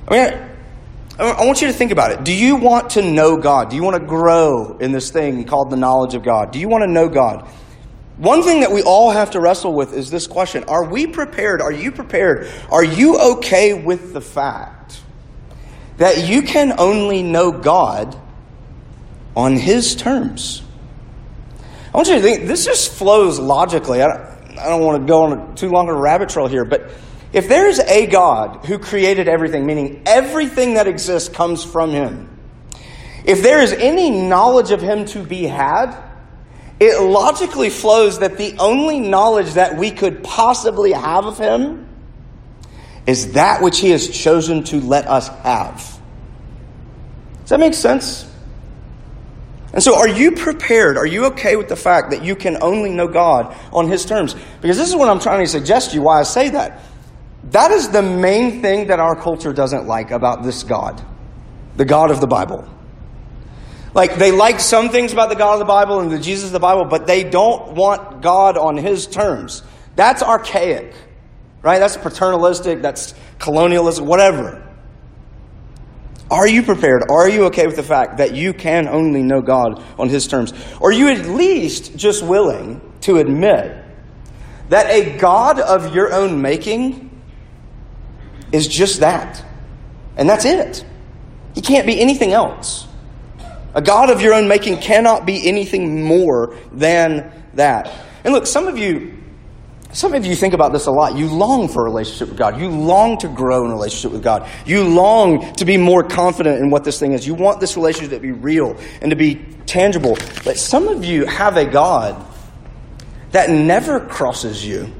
I 0.09 0.13
mean, 0.13 0.49
I 1.19 1.47
want 1.47 1.63
you 1.63 1.69
to 1.69 1.73
think 1.73 1.91
about 1.91 2.13
it. 2.13 2.23
Do 2.23 2.35
you 2.35 2.57
want 2.57 2.91
to 2.91 3.03
know 3.03 3.39
God? 3.39 3.71
Do 3.71 3.77
you 3.77 3.83
want 3.83 3.99
to 3.99 4.07
grow 4.07 4.77
in 4.77 4.93
this 4.93 5.11
thing 5.11 5.43
called 5.47 5.71
the 5.71 5.77
knowledge 5.79 6.15
of 6.15 6.23
God? 6.23 6.51
Do 6.51 6.59
you 6.59 6.69
want 6.69 6.83
to 6.83 6.91
know 6.91 7.09
God? 7.09 7.49
One 8.19 8.43
thing 8.43 8.61
that 8.61 8.73
we 8.73 8.83
all 8.83 9.11
have 9.11 9.31
to 9.31 9.41
wrestle 9.41 9.73
with 9.73 9.95
is 9.95 10.11
this 10.11 10.27
question 10.27 10.65
Are 10.65 10.85
we 10.85 11.07
prepared? 11.07 11.63
Are 11.63 11.73
you 11.73 11.93
prepared? 11.93 12.47
Are 12.71 12.85
you 12.85 13.19
okay 13.37 13.73
with 13.73 14.13
the 14.13 14.21
fact 14.21 15.01
that 15.97 16.29
you 16.29 16.43
can 16.43 16.79
only 16.79 17.23
know 17.23 17.53
God 17.53 18.21
on 19.37 19.55
his 19.55 19.95
terms. 19.95 20.63
I 21.93 21.97
want 21.97 22.09
you 22.09 22.15
to 22.15 22.23
think 22.23 22.49
this 22.49 22.65
just 22.65 22.93
flows 22.93 23.39
logically. 23.39 24.03
I 24.03 24.09
don't, 24.09 24.59
I 24.59 24.69
don't 24.69 24.83
want 24.83 25.03
to 25.03 25.07
go 25.07 25.23
on 25.25 25.55
too 25.55 25.69
long 25.69 25.89
a 25.89 25.95
rabbit 25.95 26.31
trail 26.31 26.47
here, 26.47 26.65
but 26.65 26.91
if 27.33 27.49
there's 27.49 27.79
a 27.79 28.07
God 28.07 28.65
who 28.65 28.79
created 28.79 29.29
everything, 29.29 29.67
meaning 29.67 30.03
everything 30.07 30.75
that 30.75 30.87
exists 30.87 31.29
comes 31.29 31.63
from 31.63 31.91
him, 31.91 32.31
if 33.25 33.43
there 33.43 33.61
is 33.61 33.73
any 33.73 34.11
knowledge 34.11 34.71
of 34.71 34.81
him 34.81 35.05
to 35.07 35.23
be 35.23 35.43
had, 35.43 35.97
it 36.79 37.01
logically 37.03 37.71
flows 37.71 38.21
that 38.21 38.37
the 38.37 38.57
only 38.59 39.01
knowledge 39.01 39.55
that 39.55 39.77
we 39.77 39.91
could 39.91 40.23
possibly 40.23 40.93
have 40.93 41.27
of 41.27 41.39
him 41.39 41.89
is 43.07 43.33
that 43.33 43.63
which 43.63 43.79
he 43.81 43.91
has 43.91 44.09
chosen 44.09 44.65
to 44.65 44.81
let 44.81 45.07
us 45.07 45.29
have. 45.29 45.99
Does 47.41 47.51
that 47.51 47.61
make 47.61 47.75
sense? 47.75 48.31
And 49.77 49.83
so, 49.83 49.95
are 49.95 50.09
you 50.09 50.33
prepared? 50.33 50.97
Are 50.97 51.05
you 51.05 51.27
okay 51.27 51.55
with 51.57 51.69
the 51.69 51.77
fact 51.77 52.09
that 52.09 52.25
you 52.25 52.35
can 52.35 52.57
only 52.63 52.89
know 52.89 53.07
God 53.07 53.55
on 53.75 53.89
His 53.89 54.07
terms? 54.07 54.35
Because 54.63 54.79
this 54.79 54.89
is 54.89 54.97
what 54.97 55.11
I'm 55.11 55.21
trying 55.21 55.45
to 55.45 55.47
suggest 55.47 55.91
to 55.91 55.97
you 55.97 56.03
why 56.03 56.19
I 56.19 56.23
say 56.23 56.49
that. 56.49 56.81
That 57.51 57.73
is 57.73 57.91
the 57.91 58.01
main 58.01 58.63
thing 58.63 58.87
that 58.87 59.01
our 59.01 59.15
culture 59.15 59.53
doesn't 59.53 59.87
like 59.87 60.13
about 60.13 60.43
this 60.43 60.63
God, 60.63 61.05
the 61.77 61.85
God 61.85 62.11
of 62.11 62.23
the 62.23 62.27
Bible. 62.27 62.67
Like, 63.93 64.17
they 64.17 64.33
like 64.33 64.61
some 64.61 64.89
things 64.89 65.13
about 65.13 65.29
the 65.29 65.37
God 65.37 65.53
of 65.53 65.59
the 65.59 65.67
Bible 65.67 66.01
and 66.01 66.11
the 66.11 66.21
Jesus 66.21 66.47
of 66.47 66.53
the 66.53 66.59
Bible, 66.59 66.87
but 66.87 67.07
they 67.07 67.23
don't 67.23 67.75
want 67.75 68.23
God 68.23 68.57
on 68.57 68.79
His 68.79 69.07
terms. 69.07 69.63
That's 69.95 70.23
archaic, 70.23 70.95
right? 71.61 71.81
That's 71.81 71.99
paternalistic, 71.99 72.81
that's 72.81 73.15
colonialism, 73.39 74.07
whatever. 74.07 74.66
Are 76.31 76.49
you 76.49 76.63
prepared? 76.63 77.05
Are 77.09 77.29
you 77.29 77.45
okay 77.47 77.67
with 77.67 77.77
the 77.77 77.83
fact 77.83 78.19
that 78.19 78.35
you 78.35 78.53
can 78.53 78.89
only 78.89 79.23
know 79.23 79.41
God 79.41 79.83
on 79.99 80.09
His 80.09 80.27
terms? 80.27 80.53
Are 80.81 80.93
you 80.93 81.09
at 81.09 81.27
least 81.27 81.97
just 81.97 82.25
willing 82.25 82.81
to 83.03 83.19
admit 83.19 83.85
that 84.69 84.91
a 84.91 85.17
God 85.19 85.61
of 85.61 85.95
your 85.95 86.13
own 86.13 86.43
making 86.43 87.23
is 88.51 88.67
just 88.67 89.01
that? 89.01 89.45
And 90.17 90.29
that's 90.29 90.45
it. 90.45 90.85
He 91.55 91.61
can't 91.61 91.87
be 91.87 92.01
anything 92.01 92.33
else. 92.33 92.89
A 93.75 93.83
God 93.83 94.11
of 94.11 94.21
your 94.21 94.35
own 94.35 94.49
making 94.49 94.79
cannot 94.79 95.27
be 95.27 95.47
anything 95.47 96.03
more 96.03 96.57
than 96.73 97.31
that. 97.55 97.93
And 98.25 98.33
look, 98.33 98.47
some 98.47 98.67
of 98.67 98.79
you 98.79 99.17
Some 99.97 100.13
of 100.13 100.27
you 100.27 100.37
think 100.37 100.53
about 100.53 100.75
this 100.75 100.85
a 100.85 100.91
lot. 100.91 101.17
You 101.17 101.27
long 101.27 101.69
for 101.69 101.81
a 101.81 101.85
relationship 101.87 102.29
with 102.29 102.37
God. 102.37 102.61
You 102.61 102.69
long 102.69 103.17
to 103.17 103.29
grow 103.29 103.65
in 103.65 103.71
a 103.71 103.75
relationship 103.75 104.13
with 104.13 104.23
God. 104.23 104.47
You 104.67 104.85
long 104.85 105.55
to 105.55 105.65
be 105.65 105.79
more 105.79 106.03
confident 106.03 106.61
in 106.61 106.69
what 106.69 106.85
this 106.85 107.01
thing 107.01 107.13
is. 107.13 107.27
You 107.27 107.33
want 107.33 107.61
this 107.61 107.79
relationship 107.79 108.11
to 108.11 108.21
be 108.21 108.31
real 108.31 108.77
and 109.01 109.09
to 109.09 109.17
be 109.17 109.37
tangible. 109.65 110.19
But 110.45 110.59
some 110.59 110.87
of 110.89 111.03
you 111.03 111.25
have 111.25 111.57
a 111.57 111.65
God 111.65 112.23
that 113.31 113.49
never 113.49 113.99
crosses 113.99 114.63
you. 114.63 114.93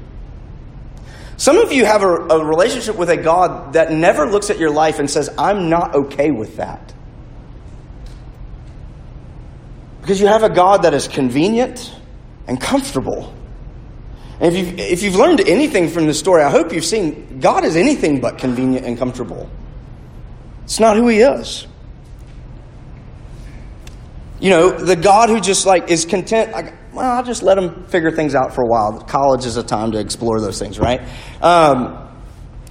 Some 1.35 1.57
of 1.57 1.71
you 1.71 1.85
have 1.85 2.01
a, 2.01 2.07
a, 2.07 2.43
relationship 2.43 2.95
with 2.95 3.11
a 3.11 3.17
God 3.17 3.73
that 3.73 3.91
never 3.91 4.25
looks 4.25 4.49
at 4.49 4.57
your 4.57 4.71
life 4.71 4.97
and 4.97 5.07
says, 5.07 5.29
I'm 5.37 5.69
not 5.69 5.93
okay 5.93 6.31
with 6.31 6.57
that. 6.57 6.91
Because 10.01 10.19
you 10.19 10.25
have 10.25 10.41
a 10.41 10.49
God 10.49 10.81
that 10.81 10.95
is 10.95 11.07
convenient 11.07 11.93
and 12.47 12.59
comfortable. 12.59 13.36
And 14.39 14.55
if 14.55 14.57
you've, 14.57 14.79
if 14.79 15.03
you've 15.03 15.15
learned 15.15 15.41
anything 15.41 15.89
from 15.89 16.05
this 16.05 16.19
story, 16.19 16.43
I 16.43 16.49
hope 16.49 16.71
you've 16.71 16.85
seen 16.85 17.39
God 17.39 17.65
is 17.65 17.75
anything 17.75 18.21
but 18.21 18.37
convenient 18.37 18.85
and 18.85 18.97
comfortable. 18.97 19.49
It's 20.63 20.79
not 20.79 20.95
who 20.97 21.07
He 21.07 21.19
is. 21.19 21.67
You 24.39 24.51
know, 24.51 24.69
the 24.71 24.95
God 24.95 25.29
who 25.29 25.39
just 25.39 25.65
like 25.65 25.89
is 25.89 26.05
content, 26.05 26.51
like, 26.51 26.73
well, 26.93 27.11
I'll 27.11 27.23
just 27.23 27.41
let 27.41 27.57
him 27.57 27.85
figure 27.85 28.11
things 28.11 28.35
out 28.35 28.53
for 28.53 28.61
a 28.61 28.67
while. 28.67 29.01
College 29.01 29.45
is 29.45 29.57
a 29.57 29.63
time 29.63 29.91
to 29.93 29.99
explore 29.99 30.39
those 30.39 30.59
things, 30.59 30.79
right? 30.79 31.01
Um, 31.41 32.07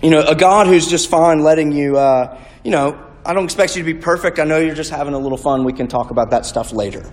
you 0.03 0.11
know, 0.11 0.21
a 0.21 0.35
God 0.35 0.67
who's 0.69 0.87
just 0.87 1.09
fine 1.09 1.43
letting 1.43 1.73
you, 1.73 1.97
uh, 1.97 2.41
you 2.63 2.71
know, 2.71 3.03
I 3.25 3.33
don't 3.33 3.45
expect 3.45 3.77
you 3.77 3.83
to 3.83 3.95
be 3.95 3.99
perfect. 3.99 4.39
I 4.39 4.45
know 4.45 4.59
you're 4.59 4.75
just 4.75 4.91
having 4.91 5.15
a 5.15 5.19
little 5.19 5.39
fun. 5.39 5.65
We 5.65 5.73
can 5.73 5.89
talk 5.89 6.11
about 6.11 6.31
that 6.31 6.47
stuff 6.47 6.73
later. 6.73 7.11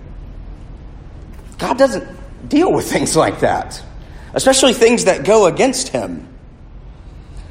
God 1.58 1.76
doesn't 1.78 2.48
deal 2.48 2.72
with 2.72 2.90
things 2.90 3.16
like 3.16 3.40
that, 3.40 3.82
especially 4.34 4.74
things 4.74 5.04
that 5.04 5.24
go 5.24 5.46
against 5.46 5.88
Him. 5.88 6.28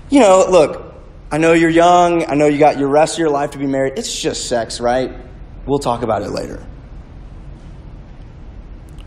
You 0.09 0.19
know, 0.19 0.45
look, 0.49 0.93
I 1.31 1.39
know 1.39 1.53
you're 1.53 1.69
young. 1.69 2.29
I 2.29 2.35
know 2.35 2.45
you 2.45 2.59
got 2.59 2.77
your 2.77 2.89
rest 2.89 3.15
of 3.15 3.19
your 3.19 3.29
life 3.29 3.51
to 3.51 3.57
be 3.57 3.65
married. 3.65 3.93
It's 3.97 4.15
just 4.15 4.47
sex, 4.47 4.79
right? 4.79 5.11
We'll 5.65 5.79
talk 5.79 6.03
about 6.03 6.21
it 6.21 6.29
later. 6.29 6.63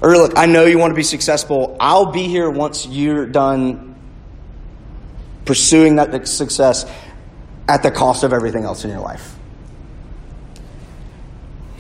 Or 0.01 0.17
look, 0.17 0.37
I 0.37 0.47
know 0.47 0.65
you 0.65 0.79
want 0.79 0.91
to 0.91 0.97
be 0.97 1.03
successful. 1.03 1.77
I'll 1.79 2.13
be 2.13 2.25
here 2.25 2.51
once 2.51 2.87
you're 2.87 3.27
done 3.27 3.95
pursuing 5.45 5.97
that 5.97 6.27
success 6.27 6.85
at 7.69 7.83
the 7.83 7.91
cost 7.91 8.25
of 8.25 8.33
everything 8.33 8.65
else 8.65 8.85
in 8.85 8.91
your 8.91 9.01
life. 9.01 9.36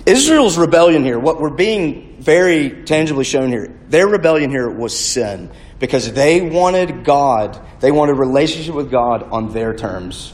Israel's 0.06 0.56
rebellion 0.56 1.02
here, 1.02 1.18
what 1.18 1.40
we're 1.40 1.50
being 1.50 2.16
very 2.20 2.84
tangibly 2.84 3.24
shown 3.24 3.48
here, 3.48 3.76
their 3.88 4.06
rebellion 4.06 4.50
here 4.50 4.70
was 4.70 4.96
sin 4.96 5.50
because 5.80 6.12
they 6.12 6.40
wanted 6.40 7.04
God, 7.04 7.60
they 7.80 7.90
wanted 7.90 8.14
relationship 8.14 8.74
with 8.74 8.90
God 8.90 9.24
on 9.24 9.52
their 9.52 9.74
terms. 9.74 10.32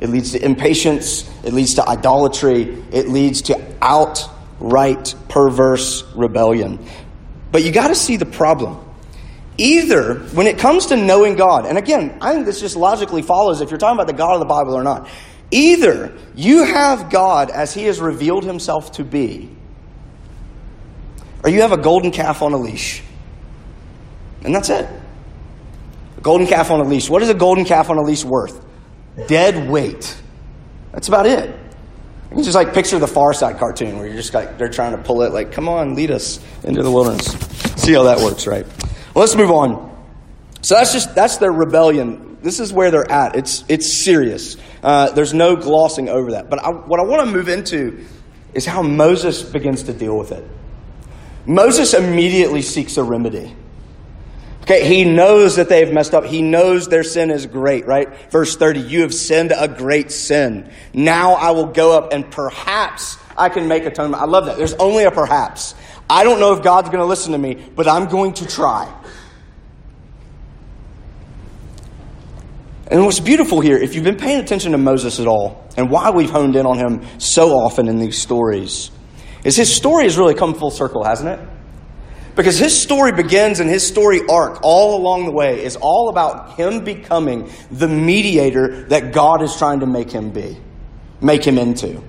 It 0.00 0.08
leads 0.08 0.32
to 0.32 0.44
impatience, 0.44 1.30
it 1.44 1.52
leads 1.52 1.74
to 1.74 1.88
idolatry, 1.88 2.82
it 2.92 3.08
leads 3.08 3.42
to 3.42 3.76
out 3.80 4.28
right, 4.58 5.14
perverse 5.28 6.02
rebellion. 6.14 6.84
But 7.52 7.62
you 7.62 7.72
got 7.72 7.88
to 7.88 7.94
see 7.94 8.16
the 8.16 8.26
problem. 8.26 8.80
Either, 9.56 10.14
when 10.14 10.46
it 10.46 10.58
comes 10.58 10.86
to 10.86 10.96
knowing 10.96 11.36
God, 11.36 11.66
and 11.66 11.78
again, 11.78 12.18
I 12.20 12.32
think 12.32 12.46
this 12.46 12.60
just 12.60 12.74
logically 12.74 13.22
follows 13.22 13.60
if 13.60 13.70
you're 13.70 13.78
talking 13.78 13.96
about 13.96 14.08
the 14.08 14.14
God 14.14 14.34
of 14.34 14.40
the 14.40 14.46
Bible 14.46 14.74
or 14.74 14.82
not. 14.82 15.08
Either 15.50 16.16
you 16.34 16.64
have 16.64 17.10
God 17.10 17.50
as 17.50 17.74
He 17.74 17.84
has 17.84 18.00
revealed 18.00 18.44
Himself 18.44 18.92
to 18.92 19.04
be, 19.04 19.50
or 21.42 21.50
you 21.50 21.60
have 21.60 21.72
a 21.72 21.76
golden 21.76 22.10
calf 22.10 22.42
on 22.42 22.52
a 22.52 22.56
leash. 22.56 23.02
And 24.42 24.54
that's 24.54 24.70
it. 24.70 24.88
A 26.16 26.20
golden 26.20 26.46
calf 26.46 26.70
on 26.70 26.80
a 26.80 26.84
leash. 26.84 27.08
What 27.08 27.22
is 27.22 27.28
a 27.28 27.34
golden 27.34 27.64
calf 27.64 27.90
on 27.90 27.98
a 27.98 28.02
leash 28.02 28.24
worth? 28.24 28.64
Dead 29.26 29.68
weight. 29.68 30.16
That's 30.92 31.08
about 31.08 31.26
it. 31.26 31.48
You 32.30 32.36
can 32.38 32.44
just 32.44 32.54
like 32.54 32.74
picture 32.74 32.98
the 32.98 33.06
Far 33.06 33.32
Side 33.32 33.58
cartoon 33.58 33.96
where 33.96 34.06
you're 34.06 34.16
just 34.16 34.34
like 34.34 34.58
they're 34.58 34.68
trying 34.68 34.96
to 34.96 35.02
pull 35.02 35.22
it 35.22 35.32
like, 35.32 35.52
come 35.52 35.68
on, 35.68 35.94
lead 35.94 36.10
us 36.10 36.40
into 36.64 36.82
the 36.82 36.90
wilderness. 36.90 37.26
See 37.76 37.92
how 37.92 38.04
that 38.04 38.18
works, 38.18 38.46
right? 38.46 38.66
Well, 39.14 39.22
let's 39.22 39.36
move 39.36 39.50
on. 39.50 39.94
So 40.62 40.74
that's 40.74 40.92
just 40.92 41.14
that's 41.14 41.36
their 41.36 41.52
rebellion. 41.52 42.33
This 42.44 42.60
is 42.60 42.74
where 42.74 42.90
they're 42.90 43.10
at. 43.10 43.36
It's 43.36 43.64
it's 43.68 44.04
serious. 44.04 44.58
Uh, 44.82 45.10
there's 45.12 45.32
no 45.32 45.56
glossing 45.56 46.10
over 46.10 46.32
that. 46.32 46.50
But 46.50 46.62
I, 46.62 46.68
what 46.68 47.00
I 47.00 47.02
want 47.04 47.26
to 47.26 47.34
move 47.34 47.48
into 47.48 48.04
is 48.52 48.66
how 48.66 48.82
Moses 48.82 49.42
begins 49.42 49.84
to 49.84 49.94
deal 49.94 50.18
with 50.18 50.30
it. 50.30 50.46
Moses 51.46 51.94
immediately 51.94 52.60
seeks 52.60 52.98
a 52.98 53.02
remedy. 53.02 53.56
Okay, 54.60 54.86
he 54.86 55.06
knows 55.06 55.56
that 55.56 55.70
they've 55.70 55.90
messed 55.90 56.12
up. 56.12 56.26
He 56.26 56.42
knows 56.42 56.86
their 56.88 57.02
sin 57.02 57.30
is 57.30 57.46
great, 57.46 57.86
right? 57.86 58.14
Verse 58.30 58.56
30, 58.56 58.80
you 58.80 59.00
have 59.00 59.14
sinned 59.14 59.52
a 59.56 59.66
great 59.66 60.10
sin. 60.12 60.70
Now 60.92 61.34
I 61.34 61.52
will 61.52 61.66
go 61.66 61.96
up 61.96 62.12
and 62.12 62.30
perhaps 62.30 63.16
I 63.38 63.48
can 63.48 63.68
make 63.68 63.84
atonement. 63.84 64.22
I 64.22 64.26
love 64.26 64.46
that. 64.46 64.58
There's 64.58 64.74
only 64.74 65.04
a 65.04 65.10
perhaps. 65.10 65.74
I 66.10 66.24
don't 66.24 66.40
know 66.40 66.52
if 66.52 66.62
God's 66.62 66.88
going 66.90 67.00
to 67.00 67.06
listen 67.06 67.32
to 67.32 67.38
me, 67.38 67.54
but 67.74 67.88
I'm 67.88 68.06
going 68.08 68.34
to 68.34 68.46
try. 68.46 68.94
And 72.90 73.04
what's 73.04 73.20
beautiful 73.20 73.60
here, 73.60 73.78
if 73.78 73.94
you've 73.94 74.04
been 74.04 74.16
paying 74.16 74.40
attention 74.40 74.72
to 74.72 74.78
Moses 74.78 75.18
at 75.18 75.26
all, 75.26 75.64
and 75.76 75.90
why 75.90 76.10
we've 76.10 76.30
honed 76.30 76.54
in 76.54 76.66
on 76.66 76.78
him 76.78 77.06
so 77.18 77.50
often 77.50 77.88
in 77.88 77.98
these 77.98 78.18
stories, 78.18 78.90
is 79.42 79.56
his 79.56 79.74
story 79.74 80.04
has 80.04 80.18
really 80.18 80.34
come 80.34 80.54
full 80.54 80.70
circle, 80.70 81.02
hasn't 81.02 81.28
it? 81.28 81.48
Because 82.34 82.58
his 82.58 82.78
story 82.78 83.12
begins 83.12 83.60
and 83.60 83.70
his 83.70 83.86
story 83.86 84.20
arc 84.28 84.58
all 84.62 85.00
along 85.00 85.24
the 85.24 85.32
way 85.32 85.64
is 85.64 85.76
all 85.80 86.08
about 86.08 86.56
him 86.56 86.84
becoming 86.84 87.50
the 87.70 87.88
mediator 87.88 88.84
that 88.88 89.12
God 89.12 89.40
is 89.42 89.56
trying 89.56 89.80
to 89.80 89.86
make 89.86 90.10
him 90.10 90.30
be, 90.30 90.58
make 91.20 91.44
him 91.44 91.58
into. 91.58 92.02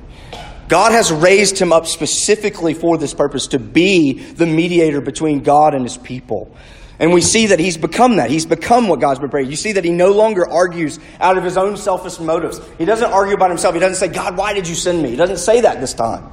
God 0.68 0.94
has 0.94 1.12
raised 1.12 1.60
him 1.60 1.72
up 1.72 1.86
specifically 1.86 2.74
for 2.74 2.98
this 2.98 3.14
purpose 3.14 3.48
to 3.48 3.60
be 3.60 4.14
the 4.14 4.48
mediator 4.48 5.00
between 5.00 5.42
God 5.42 5.76
and 5.76 5.84
his 5.84 5.98
people. 5.98 6.56
And 7.00 7.14
we 7.14 7.22
see 7.22 7.48
that 7.48 7.60
he's 7.60 7.78
become 7.78 8.18
that. 8.18 8.30
He's 8.30 8.46
become 8.46 8.88
what 8.88 9.02
God's 9.02 9.20
been 9.20 9.30
praying. 9.30 9.50
You 9.50 9.58
see 9.58 9.74
that 9.74 9.84
he 9.84 9.92
no 9.92 10.12
longer 10.12 10.50
argues 10.50 11.00
out 11.20 11.38
of 11.38 11.44
his 11.44 11.58
own 11.58 11.76
selfish 11.76 12.20
motives. 12.20 12.62
He 12.78 12.86
doesn't 12.86 13.12
argue 13.12 13.36
about 13.36 13.50
himself. 13.50 13.74
He 13.74 13.80
doesn't 13.82 13.98
say, 13.98 14.14
God, 14.14 14.38
why 14.38 14.54
did 14.54 14.68
you 14.68 14.76
send 14.76 15.02
me? 15.04 15.10
He 15.10 15.16
doesn't 15.16 15.38
say 15.38 15.62
that 15.62 15.82
this 15.82 15.94
time. 15.94 16.32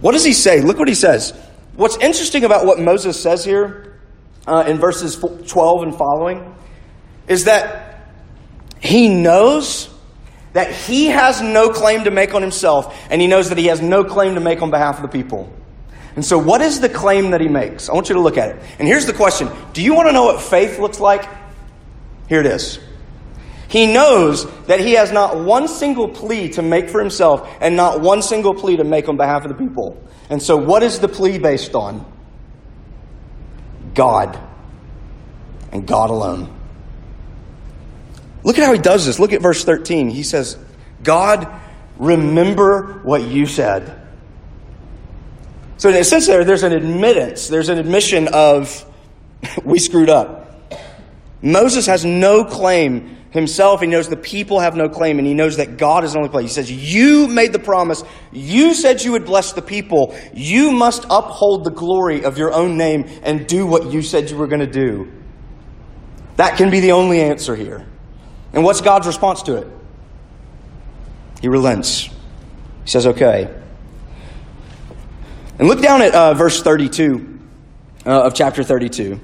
What 0.00 0.12
does 0.12 0.24
he 0.24 0.32
say? 0.32 0.62
Look 0.62 0.78
what 0.78 0.88
he 0.88 0.94
says. 0.94 1.32
What's 1.74 1.96
interesting 1.98 2.44
about 2.44 2.64
what 2.64 2.80
Moses 2.80 3.20
says 3.20 3.44
here 3.44 4.00
uh, 4.46 4.64
in 4.66 4.78
verses 4.78 5.16
12 5.16 5.82
and 5.82 5.94
following 5.94 6.54
is 7.28 7.44
that 7.44 8.08
he 8.80 9.08
knows 9.08 9.90
that 10.52 10.72
he 10.72 11.06
has 11.06 11.42
no 11.42 11.68
claim 11.68 12.04
to 12.04 12.10
make 12.10 12.32
on 12.32 12.40
himself, 12.40 12.96
and 13.10 13.20
he 13.20 13.26
knows 13.26 13.50
that 13.50 13.58
he 13.58 13.66
has 13.66 13.82
no 13.82 14.04
claim 14.04 14.36
to 14.36 14.40
make 14.40 14.62
on 14.62 14.70
behalf 14.70 14.96
of 14.96 15.02
the 15.02 15.08
people. 15.08 15.52
And 16.16 16.24
so, 16.24 16.38
what 16.38 16.62
is 16.62 16.80
the 16.80 16.88
claim 16.88 17.30
that 17.30 17.42
he 17.42 17.48
makes? 17.48 17.90
I 17.90 17.92
want 17.94 18.08
you 18.08 18.14
to 18.14 18.20
look 18.20 18.38
at 18.38 18.48
it. 18.48 18.62
And 18.78 18.88
here's 18.88 19.06
the 19.06 19.12
question 19.12 19.50
Do 19.74 19.82
you 19.82 19.94
want 19.94 20.08
to 20.08 20.12
know 20.12 20.24
what 20.24 20.40
faith 20.40 20.78
looks 20.78 20.98
like? 20.98 21.28
Here 22.28 22.40
it 22.40 22.46
is. 22.46 22.80
He 23.68 23.92
knows 23.92 24.50
that 24.66 24.80
he 24.80 24.92
has 24.92 25.12
not 25.12 25.38
one 25.38 25.68
single 25.68 26.08
plea 26.08 26.50
to 26.50 26.62
make 26.62 26.88
for 26.88 27.00
himself 27.00 27.48
and 27.60 27.76
not 27.76 28.00
one 28.00 28.22
single 28.22 28.54
plea 28.54 28.78
to 28.78 28.84
make 28.84 29.08
on 29.08 29.16
behalf 29.16 29.44
of 29.44 29.48
the 29.48 29.54
people. 29.54 30.02
And 30.30 30.42
so, 30.42 30.56
what 30.56 30.82
is 30.82 31.00
the 31.00 31.08
plea 31.08 31.38
based 31.38 31.74
on? 31.74 32.10
God 33.92 34.38
and 35.72 35.86
God 35.86 36.10
alone. 36.10 36.52
Look 38.42 38.58
at 38.58 38.64
how 38.64 38.72
he 38.72 38.78
does 38.78 39.04
this. 39.04 39.18
Look 39.18 39.32
at 39.32 39.42
verse 39.42 39.64
13. 39.64 40.08
He 40.08 40.22
says, 40.22 40.56
God, 41.02 41.48
remember 41.98 43.00
what 43.02 43.22
you 43.22 43.46
said. 43.46 43.95
So, 45.78 45.90
in 45.90 45.96
a 45.96 46.04
sense, 46.04 46.26
there, 46.26 46.44
there's 46.44 46.62
an 46.62 46.72
admittance, 46.72 47.48
there's 47.48 47.68
an 47.68 47.78
admission 47.78 48.28
of 48.28 48.84
we 49.64 49.78
screwed 49.78 50.10
up. 50.10 50.44
Moses 51.42 51.86
has 51.86 52.04
no 52.04 52.44
claim 52.44 53.16
himself. 53.30 53.80
He 53.82 53.86
knows 53.86 54.08
the 54.08 54.16
people 54.16 54.60
have 54.60 54.74
no 54.74 54.88
claim, 54.88 55.18
and 55.18 55.28
he 55.28 55.34
knows 55.34 55.58
that 55.58 55.76
God 55.76 56.04
is 56.04 56.12
the 56.12 56.18
only 56.18 56.30
claim. 56.30 56.44
He 56.44 56.50
says, 56.50 56.70
You 56.70 57.28
made 57.28 57.52
the 57.52 57.58
promise. 57.58 58.02
You 58.32 58.74
said 58.74 59.02
you 59.02 59.12
would 59.12 59.26
bless 59.26 59.52
the 59.52 59.62
people. 59.62 60.16
You 60.34 60.72
must 60.72 61.04
uphold 61.10 61.64
the 61.64 61.70
glory 61.70 62.24
of 62.24 62.38
your 62.38 62.52
own 62.52 62.76
name 62.76 63.06
and 63.22 63.46
do 63.46 63.66
what 63.66 63.92
you 63.92 64.02
said 64.02 64.30
you 64.30 64.36
were 64.36 64.46
going 64.46 64.60
to 64.60 64.66
do. 64.66 65.12
That 66.36 66.56
can 66.56 66.70
be 66.70 66.80
the 66.80 66.92
only 66.92 67.20
answer 67.20 67.54
here. 67.54 67.86
And 68.52 68.64
what's 68.64 68.80
God's 68.80 69.06
response 69.06 69.42
to 69.42 69.56
it? 69.56 69.68
He 71.42 71.48
relents. 71.48 72.04
He 72.04 72.10
says, 72.86 73.06
Okay. 73.06 73.54
And 75.58 75.68
look 75.68 75.80
down 75.80 76.02
at 76.02 76.14
uh, 76.14 76.34
verse 76.34 76.62
32 76.62 77.38
uh, 78.04 78.24
of 78.24 78.34
chapter 78.34 78.62
32. 78.62 79.20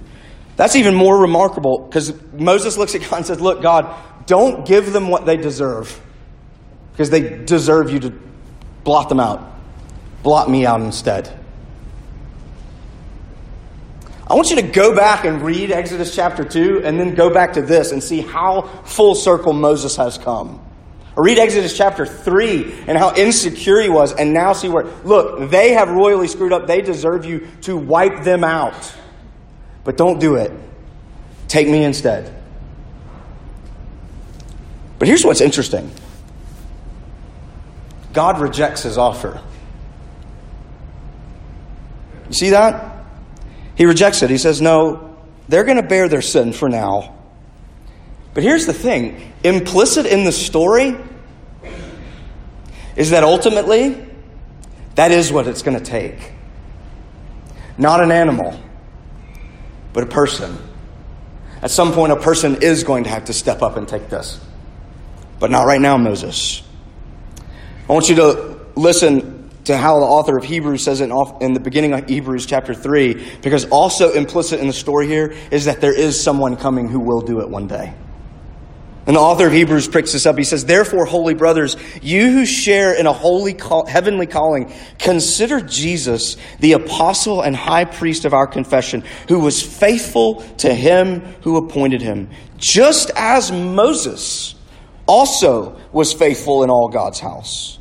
That's 0.56 0.76
even 0.76 0.94
more 0.94 1.20
remarkable 1.20 1.86
because 1.86 2.12
Moses 2.32 2.76
looks 2.76 2.94
at 2.94 3.02
God 3.02 3.16
and 3.18 3.26
says, 3.26 3.40
Look, 3.40 3.62
God, 3.62 3.94
don't 4.26 4.66
give 4.66 4.92
them 4.92 5.08
what 5.08 5.26
they 5.26 5.36
deserve 5.36 6.00
because 6.92 7.10
they 7.10 7.44
deserve 7.44 7.90
you 7.90 8.00
to 8.00 8.12
blot 8.84 9.08
them 9.08 9.20
out. 9.20 9.50
Blot 10.22 10.48
me 10.48 10.64
out 10.66 10.80
instead. 10.80 11.38
I 14.26 14.34
want 14.34 14.50
you 14.50 14.56
to 14.56 14.62
go 14.62 14.94
back 14.94 15.24
and 15.24 15.42
read 15.42 15.70
Exodus 15.70 16.14
chapter 16.14 16.44
2 16.44 16.82
and 16.84 16.98
then 16.98 17.14
go 17.14 17.32
back 17.32 17.54
to 17.54 17.62
this 17.62 17.92
and 17.92 18.02
see 18.02 18.20
how 18.20 18.62
full 18.84 19.14
circle 19.14 19.52
Moses 19.52 19.96
has 19.96 20.16
come. 20.16 20.64
Or 21.14 21.24
read 21.24 21.38
Exodus 21.38 21.76
chapter 21.76 22.06
3 22.06 22.84
and 22.86 22.96
how 22.96 23.14
insecure 23.14 23.80
he 23.80 23.88
was, 23.88 24.14
and 24.14 24.32
now 24.32 24.54
see 24.54 24.68
where, 24.68 24.84
look, 25.04 25.50
they 25.50 25.72
have 25.72 25.90
royally 25.90 26.26
screwed 26.26 26.52
up. 26.52 26.66
They 26.66 26.80
deserve 26.80 27.24
you 27.24 27.48
to 27.62 27.76
wipe 27.76 28.24
them 28.24 28.44
out. 28.44 28.94
But 29.84 29.96
don't 29.96 30.18
do 30.18 30.36
it. 30.36 30.52
Take 31.48 31.68
me 31.68 31.84
instead. 31.84 32.34
But 34.98 35.08
here's 35.08 35.24
what's 35.24 35.40
interesting 35.40 35.90
God 38.12 38.40
rejects 38.40 38.82
his 38.82 38.96
offer. 38.96 39.42
You 42.28 42.34
see 42.34 42.50
that? 42.50 43.04
He 43.74 43.84
rejects 43.84 44.22
it. 44.22 44.30
He 44.30 44.38
says, 44.38 44.62
No, 44.62 45.16
they're 45.48 45.64
going 45.64 45.76
to 45.76 45.82
bear 45.82 46.08
their 46.08 46.22
sin 46.22 46.52
for 46.52 46.68
now. 46.68 47.18
But 48.34 48.42
here's 48.42 48.66
the 48.66 48.72
thing 48.72 49.32
implicit 49.44 50.06
in 50.06 50.24
the 50.24 50.32
story 50.32 50.96
is 52.96 53.10
that 53.10 53.24
ultimately, 53.24 54.06
that 54.94 55.10
is 55.10 55.32
what 55.32 55.46
it's 55.46 55.62
going 55.62 55.78
to 55.78 55.84
take. 55.84 56.32
Not 57.78 58.02
an 58.02 58.12
animal, 58.12 58.58
but 59.92 60.04
a 60.04 60.06
person. 60.06 60.58
At 61.62 61.70
some 61.70 61.92
point, 61.92 62.12
a 62.12 62.16
person 62.16 62.62
is 62.62 62.84
going 62.84 63.04
to 63.04 63.10
have 63.10 63.26
to 63.26 63.32
step 63.32 63.62
up 63.62 63.76
and 63.76 63.86
take 63.88 64.08
this. 64.08 64.40
But 65.38 65.50
not 65.50 65.64
right 65.64 65.80
now, 65.80 65.96
Moses. 65.96 66.62
I 67.88 67.92
want 67.92 68.08
you 68.08 68.16
to 68.16 68.60
listen 68.74 69.50
to 69.64 69.76
how 69.76 70.00
the 70.00 70.06
author 70.06 70.36
of 70.36 70.44
Hebrews 70.44 70.82
says 70.82 71.00
it 71.00 71.10
in 71.40 71.52
the 71.52 71.60
beginning 71.60 71.92
of 71.92 72.08
Hebrews 72.08 72.46
chapter 72.46 72.74
3, 72.74 73.38
because 73.42 73.66
also 73.66 74.12
implicit 74.12 74.60
in 74.60 74.66
the 74.66 74.72
story 74.72 75.06
here 75.06 75.34
is 75.50 75.66
that 75.66 75.80
there 75.80 75.96
is 75.96 76.20
someone 76.20 76.56
coming 76.56 76.88
who 76.88 77.00
will 77.00 77.20
do 77.20 77.40
it 77.40 77.48
one 77.48 77.68
day. 77.68 77.94
And 79.04 79.16
the 79.16 79.20
author 79.20 79.48
of 79.48 79.52
Hebrews 79.52 79.88
picks 79.88 80.12
this 80.12 80.26
up. 80.26 80.38
He 80.38 80.44
says, 80.44 80.64
Therefore, 80.64 81.04
holy 81.04 81.34
brothers, 81.34 81.76
you 82.02 82.30
who 82.30 82.46
share 82.46 82.94
in 82.94 83.06
a 83.06 83.12
holy 83.12 83.52
call, 83.52 83.84
heavenly 83.84 84.28
calling, 84.28 84.72
consider 84.98 85.60
Jesus, 85.60 86.36
the 86.60 86.74
apostle 86.74 87.40
and 87.40 87.56
high 87.56 87.84
priest 87.84 88.24
of 88.24 88.32
our 88.32 88.46
confession, 88.46 89.02
who 89.26 89.40
was 89.40 89.60
faithful 89.60 90.42
to 90.58 90.72
him 90.72 91.20
who 91.42 91.56
appointed 91.56 92.00
him, 92.00 92.30
just 92.58 93.10
as 93.16 93.50
Moses 93.50 94.54
also 95.06 95.80
was 95.90 96.12
faithful 96.12 96.62
in 96.62 96.70
all 96.70 96.88
God's 96.88 97.18
house. 97.18 97.80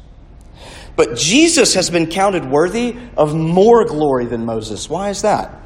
But 0.95 1.17
Jesus 1.17 1.75
has 1.75 1.91
been 1.91 2.07
counted 2.07 2.45
worthy 2.45 2.95
of 3.15 3.35
more 3.35 3.85
glory 3.85 4.25
than 4.25 4.45
Moses. 4.45 4.89
Why 4.89 5.09
is 5.09 5.21
that? 5.21 5.60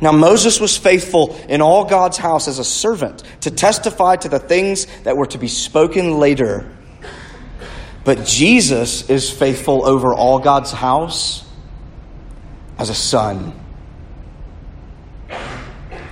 Now, 0.00 0.12
Moses 0.12 0.60
was 0.60 0.76
faithful 0.76 1.36
in 1.48 1.62
all 1.62 1.84
God's 1.84 2.18
house 2.18 2.48
as 2.48 2.58
a 2.58 2.64
servant 2.64 3.22
to 3.42 3.50
testify 3.50 4.16
to 4.16 4.28
the 4.28 4.38
things 4.38 4.86
that 5.04 5.16
were 5.16 5.26
to 5.26 5.38
be 5.38 5.48
spoken 5.48 6.18
later. 6.18 6.70
But 8.04 8.24
Jesus 8.24 9.08
is 9.08 9.30
faithful 9.30 9.86
over 9.86 10.14
all 10.14 10.38
God's 10.38 10.70
house 10.70 11.44
as 12.78 12.90
a 12.90 12.94
son. 12.94 13.52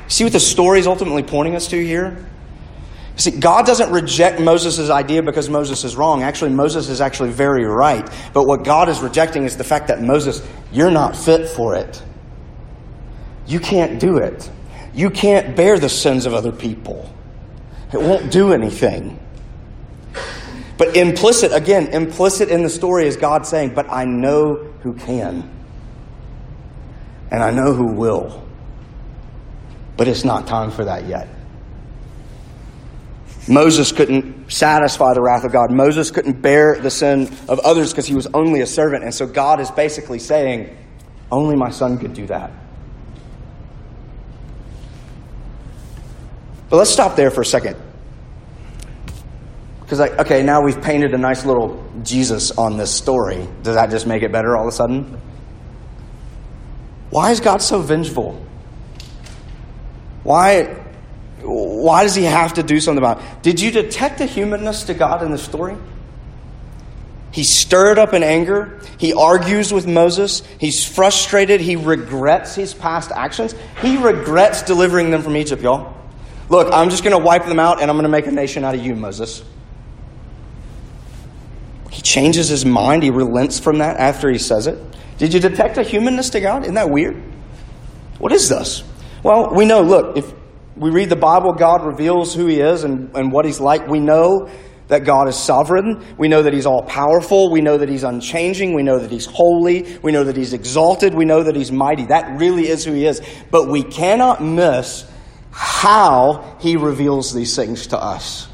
See 0.09 0.25
what 0.25 0.33
the 0.33 0.41
story 0.41 0.81
is 0.81 0.87
ultimately 0.87 1.23
pointing 1.23 1.55
us 1.55 1.69
to 1.69 1.85
here? 1.85 2.27
See, 3.17 3.31
God 3.31 3.65
doesn't 3.65 3.93
reject 3.93 4.41
Moses' 4.41 4.91
idea 4.91 5.23
because 5.23 5.49
Moses 5.49 5.85
is 5.85 5.95
wrong. 5.95 6.23
Actually, 6.23 6.51
Moses 6.51 6.89
is 6.89 7.01
actually 7.01 7.31
very 7.31 7.65
right. 7.65 8.09
But 8.33 8.45
what 8.45 8.65
God 8.65 8.89
is 8.89 9.01
rejecting 9.01 9.45
is 9.45 9.57
the 9.57 9.65
fact 9.65 9.89
that 9.89 10.03
Moses, 10.03 10.47
you're 10.73 10.91
not 10.91 11.17
fit 11.17 11.49
for 11.49 11.77
it. 11.77 12.03
You 13.47 13.61
can't 13.61 14.01
do 14.01 14.19
it. 14.19 14.51
You 14.95 15.11
can't 15.11 15.57
bear 15.57 15.79
the 15.79 15.89
sins 15.89 16.27
of 16.27 16.35
other 16.35 16.53
people. 16.53 17.13
It 17.93 18.01
won't 18.01 18.31
do 18.31 18.53
anything. 18.53 19.19
But 20.77 20.97
implicit, 20.97 21.53
again, 21.53 21.89
implicit 21.89 22.49
in 22.49 22.63
the 22.63 22.71
story 22.71 23.07
is 23.07 23.17
God 23.17 23.47
saying, 23.47 23.75
But 23.75 23.91
I 23.91 24.05
know 24.05 24.57
who 24.81 24.95
can. 24.95 25.51
And 27.31 27.43
I 27.43 27.51
know 27.51 27.73
who 27.73 27.93
will. 27.93 28.47
But 29.97 30.09
it's 30.09 30.25
not 30.25 30.47
time 30.47 30.71
for 30.71 30.85
that 30.85 31.07
yet. 31.07 31.29
Moses 33.47 33.93
couldn't 33.93 34.51
satisfy 34.51 35.13
the 35.15 35.21
wrath 35.21 35.45
of 35.45 35.53
God. 35.53 35.71
Moses 35.71 36.11
couldn't 36.11 36.41
bear 36.41 36.81
the 36.81 36.91
sin 36.91 37.29
of 37.49 37.59
others 37.61 37.93
because 37.93 38.07
he 38.07 38.15
was 38.15 38.27
only 38.33 38.63
a 38.63 38.67
servant. 38.67 39.05
And 39.05 39.15
so 39.15 39.27
God 39.27 39.61
is 39.61 39.71
basically 39.71 40.19
saying, 40.19 40.77
Only 41.31 41.55
my 41.55 41.71
son 41.71 41.99
could 41.99 42.15
do 42.15 42.27
that. 42.27 42.51
But 46.75 46.79
let's 46.79 46.91
stop 46.91 47.15
there 47.15 47.31
for 47.31 47.41
a 47.41 47.47
second. 47.47 47.77
Because, 49.79 50.01
like, 50.01 50.19
okay, 50.19 50.43
now 50.43 50.61
we've 50.61 50.83
painted 50.83 51.15
a 51.15 51.19
nice 51.19 51.45
little 51.45 51.89
Jesus 52.03 52.51
on 52.51 52.79
this 52.79 52.93
story. 52.93 53.47
Does 53.63 53.77
that 53.77 53.91
just 53.91 54.09
make 54.09 54.25
it 54.25 54.33
better 54.33 54.57
all 54.57 54.67
of 54.67 54.69
a 54.71 54.77
sudden? 54.77 55.21
Why 57.11 57.31
is 57.31 57.39
God 57.39 57.63
so 57.63 57.81
vengeful? 57.81 58.45
Why, 60.25 60.65
why 61.43 62.03
does 62.03 62.17
he 62.17 62.25
have 62.25 62.55
to 62.55 62.65
do 62.65 62.81
something 62.81 62.99
about 62.99 63.21
it? 63.21 63.43
Did 63.43 63.61
you 63.61 63.71
detect 63.71 64.19
the 64.19 64.27
humanness 64.27 64.83
to 64.87 64.95
God 64.95 65.23
in 65.23 65.31
the 65.31 65.39
story? 65.39 65.77
He's 67.31 67.51
stirred 67.51 68.01
up 68.01 68.15
in 68.15 68.25
anger. 68.25 68.81
He 68.99 69.15
argues 69.15 69.73
with 69.73 69.87
Moses. 69.87 70.43
He's 70.59 70.85
frustrated. 70.85 71.61
He 71.61 71.77
regrets 71.77 72.57
his 72.57 72.75
past 72.75 73.13
actions. 73.13 73.55
He 73.81 73.97
regrets 73.97 74.63
delivering 74.63 75.13
them 75.13 75.23
from 75.23 75.37
Egypt, 75.37 75.63
y'all. 75.63 75.94
Look, 76.49 76.73
I'm 76.73 76.91
just 76.91 77.05
going 77.05 77.17
to 77.17 77.23
wipe 77.25 77.47
them 77.47 77.59
out 77.59 77.81
and 77.81 77.91
I'm 77.91 77.97
going 77.97 78.05
to 78.05 78.11
make 78.11 78.27
a 78.27 78.31
nation 78.31 78.65
out 78.65 78.75
of 78.75 78.85
you, 78.85 78.95
Moses. 78.95 79.43
He 81.91 82.03
changes 82.03 82.49
his 82.49 82.65
mind. 82.67 83.03
He 83.03 83.11
relents 83.11 83.59
from 83.59 83.79
that 83.79 83.99
after 83.99 84.31
he 84.31 84.39
says 84.39 84.67
it. 84.67 84.79
Did 85.19 85.33
you 85.33 85.41
detect 85.41 85.79
a 85.79 85.83
humanness 85.83 86.31
to 86.31 86.41
God? 86.41 86.63
Isn't 86.63 86.75
that 86.75 86.91
weird? 86.91 87.23
What 88.19 88.33
is 88.33 88.49
this? 88.49 88.83
Well, 89.23 89.55
we 89.55 89.65
know, 89.65 89.83
look, 89.83 90.17
if 90.17 90.33
we 90.77 90.91
read 90.91 91.09
the 91.09 91.17
Bible, 91.17 91.53
God 91.53 91.85
reveals 91.85 92.35
who 92.35 92.47
he 92.47 92.61
is 92.61 92.85
and, 92.85 93.17
and 93.17 93.33
what 93.33 93.45
he's 93.45 93.61
like. 93.61 93.89
We 93.89 94.01
know 94.01 94.51
that 94.89 95.05
God 95.05 95.29
is 95.29 95.37
sovereign. 95.37 96.05
We 96.19 96.29
know 96.29 96.43
that 96.43 96.53
He's 96.53 96.67
all 96.67 96.83
powerful. 96.83 97.51
We 97.51 97.61
know 97.61 97.79
that 97.79 97.89
He's 97.89 98.05
unchanging. 98.05 98.75
We 98.75 98.83
know 98.83 98.99
that 98.99 99.11
He's 99.11 99.27
holy. 99.27 99.99
We 100.03 100.13
know 100.13 100.25
that 100.25 100.37
He's 100.37 100.53
exalted. 100.53 101.15
We 101.15 101.25
know 101.25 101.43
that 101.43 101.57
He's 101.57 101.73
mighty. 101.73 102.07
That 102.07 102.39
really 102.39 102.69
is 102.69 102.85
who 102.85 102.93
He 102.93 103.07
is. 103.07 103.23
But 103.51 103.69
we 103.69 103.83
cannot 103.83 104.43
miss 104.43 105.07
how 105.55 106.57
he 106.59 106.77
reveals 106.77 107.33
these 107.33 107.55
things 107.55 107.87
to 107.87 107.99
us. 107.99 108.49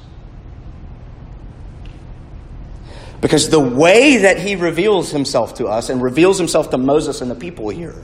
Because 3.22 3.48
the 3.48 3.60
way 3.60 4.18
that 4.18 4.38
he 4.38 4.54
reveals 4.54 5.10
himself 5.10 5.54
to 5.54 5.66
us 5.66 5.88
and 5.88 6.02
reveals 6.02 6.36
himself 6.38 6.70
to 6.70 6.78
Moses 6.78 7.22
and 7.22 7.30
the 7.30 7.34
people 7.34 7.70
here, 7.70 7.94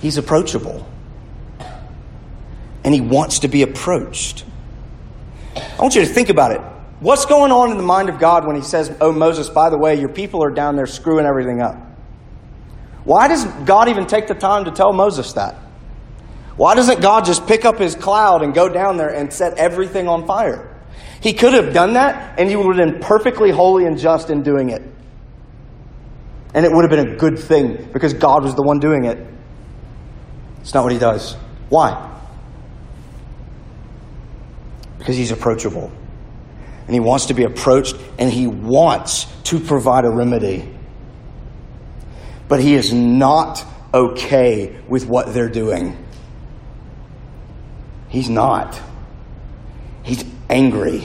he's 0.00 0.18
approachable. 0.18 0.86
And 2.82 2.92
he 2.92 3.00
wants 3.00 3.40
to 3.40 3.48
be 3.48 3.62
approached. 3.62 4.44
I 5.56 5.80
want 5.80 5.94
you 5.94 6.00
to 6.00 6.06
think 6.06 6.30
about 6.30 6.50
it. 6.50 6.60
What's 6.98 7.26
going 7.26 7.52
on 7.52 7.70
in 7.70 7.76
the 7.76 7.82
mind 7.84 8.08
of 8.08 8.18
God 8.18 8.44
when 8.44 8.56
he 8.56 8.62
says, 8.62 8.94
Oh, 9.00 9.12
Moses, 9.12 9.48
by 9.48 9.70
the 9.70 9.78
way, 9.78 9.98
your 9.98 10.08
people 10.08 10.42
are 10.42 10.50
down 10.50 10.74
there 10.74 10.86
screwing 10.86 11.26
everything 11.26 11.62
up? 11.62 11.76
Why 13.04 13.28
does 13.28 13.44
God 13.66 13.88
even 13.88 14.06
take 14.06 14.26
the 14.26 14.34
time 14.34 14.64
to 14.64 14.72
tell 14.72 14.92
Moses 14.92 15.32
that? 15.34 15.56
Why 16.56 16.74
doesn't 16.74 17.00
God 17.00 17.24
just 17.24 17.46
pick 17.46 17.64
up 17.64 17.78
his 17.78 17.94
cloud 17.94 18.42
and 18.42 18.54
go 18.54 18.68
down 18.68 18.96
there 18.96 19.08
and 19.08 19.32
set 19.32 19.58
everything 19.58 20.08
on 20.08 20.26
fire? 20.26 20.70
He 21.20 21.32
could 21.32 21.54
have 21.54 21.72
done 21.72 21.94
that, 21.94 22.38
and 22.38 22.48
he 22.48 22.54
would 22.54 22.76
have 22.76 22.86
been 22.86 23.00
perfectly 23.00 23.50
holy 23.50 23.86
and 23.86 23.98
just 23.98 24.30
in 24.30 24.42
doing 24.42 24.70
it. 24.70 24.82
And 26.54 26.64
it 26.64 26.70
would 26.70 26.82
have 26.82 26.90
been 26.90 27.14
a 27.14 27.16
good 27.16 27.38
thing 27.38 27.88
because 27.92 28.14
God 28.14 28.44
was 28.44 28.54
the 28.54 28.62
one 28.62 28.78
doing 28.78 29.06
it. 29.06 29.18
It's 30.60 30.74
not 30.74 30.84
what 30.84 30.92
he 30.92 30.98
does. 30.98 31.34
Why? 31.68 32.12
Because 34.98 35.16
he's 35.16 35.32
approachable. 35.32 35.90
And 36.86 36.94
he 36.94 37.00
wants 37.00 37.26
to 37.26 37.34
be 37.34 37.44
approached, 37.44 37.96
and 38.18 38.30
he 38.30 38.46
wants 38.46 39.24
to 39.44 39.58
provide 39.58 40.04
a 40.04 40.10
remedy. 40.10 40.68
But 42.46 42.60
he 42.60 42.74
is 42.74 42.92
not 42.92 43.64
okay 43.92 44.78
with 44.86 45.06
what 45.06 45.32
they're 45.32 45.48
doing. 45.48 46.03
He's 48.14 48.30
not. 48.30 48.80
He's 50.04 50.24
angry. 50.48 51.04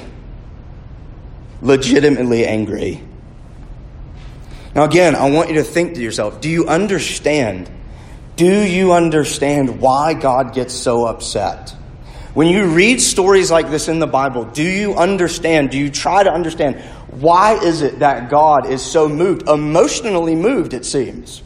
Legitimately 1.59 2.45
angry. 2.45 3.01
Now, 4.75 4.83
again, 4.83 5.15
I 5.15 5.31
want 5.31 5.49
you 5.49 5.55
to 5.55 5.63
think 5.63 5.95
to 5.95 6.01
yourself 6.01 6.39
do 6.39 6.49
you 6.49 6.67
understand? 6.67 7.67
Do 8.35 8.61
you 8.61 8.93
understand 8.93 9.81
why 9.81 10.13
God 10.13 10.53
gets 10.53 10.75
so 10.75 11.07
upset? 11.07 11.75
When 12.35 12.47
you 12.47 12.67
read 12.67 13.01
stories 13.01 13.49
like 13.49 13.71
this 13.71 13.87
in 13.87 13.97
the 13.97 14.05
Bible, 14.05 14.45
do 14.45 14.61
you 14.61 14.93
understand? 14.93 15.71
Do 15.71 15.79
you 15.79 15.89
try 15.89 16.21
to 16.21 16.31
understand 16.31 16.79
why 17.09 17.55
is 17.55 17.81
it 17.81 17.99
that 17.99 18.29
God 18.29 18.67
is 18.67 18.83
so 18.83 19.09
moved, 19.09 19.49
emotionally 19.49 20.35
moved, 20.35 20.75
it 20.75 20.85
seems? 20.85 21.41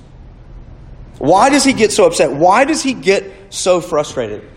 Why 1.20 1.50
does 1.50 1.64
he 1.64 1.72
get 1.72 1.94
so 1.94 2.06
upset? 2.06 2.34
Why 2.34 2.66
does 2.66 2.84
he 2.84 2.94
get 2.94 3.32
so 3.50 3.80
frustrated? 3.80 4.50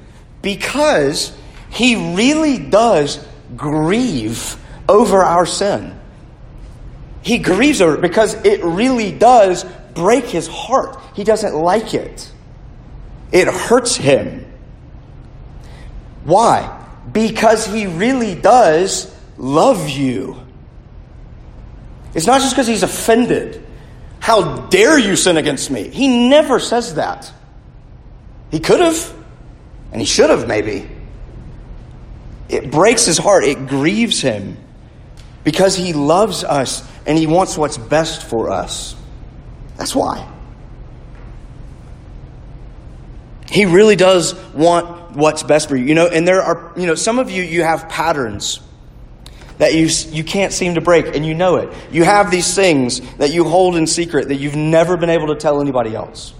Because 0.42 1.37
he 1.70 2.14
really 2.14 2.59
does 2.59 3.25
grieve 3.57 4.57
over 4.88 5.22
our 5.22 5.46
sin. 5.46 5.99
He 7.22 7.38
grieves 7.38 7.81
over 7.81 7.96
it 7.96 8.01
because 8.01 8.35
it 8.44 8.62
really 8.62 9.11
does 9.11 9.64
break 9.94 10.25
his 10.27 10.46
heart. 10.46 10.96
He 11.14 11.25
doesn't 11.25 11.55
like 11.55 11.94
it. 11.94 12.31
It 13.33 13.49
hurts 13.49 13.96
him. 13.96 14.44
Why? 16.25 16.85
Because 17.11 17.66
he 17.66 17.87
really 17.87 18.35
does 18.35 19.12
love 19.37 19.88
you. 19.88 20.40
It's 22.14 22.27
not 22.27 22.40
just 22.40 22.55
because 22.55 22.66
he's 22.66 22.83
offended. 22.83 23.64
How 24.20 24.66
dare 24.68 24.99
you 24.99 25.16
sin 25.16 25.37
against 25.37 25.70
me? 25.70 25.88
He 25.88 26.29
never 26.29 26.59
says 26.59 26.94
that. 26.94 27.33
He 28.51 28.61
could 28.61 28.81
have, 28.81 29.14
and 29.96 30.02
he 30.02 30.06
should 30.06 30.28
have, 30.28 30.46
maybe. 30.46 30.87
It 32.50 32.70
breaks 32.70 33.06
his 33.06 33.16
heart, 33.16 33.44
it 33.44 33.66
grieves 33.66 34.20
him 34.20 34.59
because 35.42 35.74
he 35.74 35.94
loves 35.94 36.44
us 36.44 36.87
and 37.06 37.16
he 37.16 37.26
wants 37.26 37.56
what's 37.56 37.78
best 37.78 38.22
for 38.22 38.50
us. 38.50 38.94
That's 39.78 39.96
why. 39.96 40.30
He 43.48 43.64
really 43.64 43.96
does 43.96 44.35
want 44.52 45.16
what's 45.16 45.42
best 45.42 45.70
for 45.70 45.76
you. 45.76 45.87
You 45.87 45.94
know, 45.94 46.09
and 46.09 46.28
there 46.28 46.42
are, 46.42 46.74
you 46.76 46.87
know, 46.87 46.94
some 46.94 47.18
of 47.18 47.30
you, 47.30 47.42
you 47.42 47.62
have 47.62 47.88
patterns 47.88 48.61
that 49.56 49.72
you, 49.72 49.88
you 50.14 50.24
can't 50.24 50.52
seem 50.52 50.74
to 50.74 50.82
break, 50.82 51.16
and 51.16 51.24
you 51.24 51.32
know 51.32 51.56
it. 51.56 51.72
You 51.90 52.04
have 52.04 52.30
these 52.30 52.54
things 52.54 53.00
that 53.16 53.32
you 53.32 53.44
hold 53.44 53.76
in 53.76 53.87
secret 53.87 54.28
that 54.28 54.37
you've 54.37 54.56
never 54.56 54.98
been 54.98 55.09
able 55.09 55.28
to 55.28 55.37
tell 55.37 55.62
anybody 55.62 55.94
else. 55.94 56.35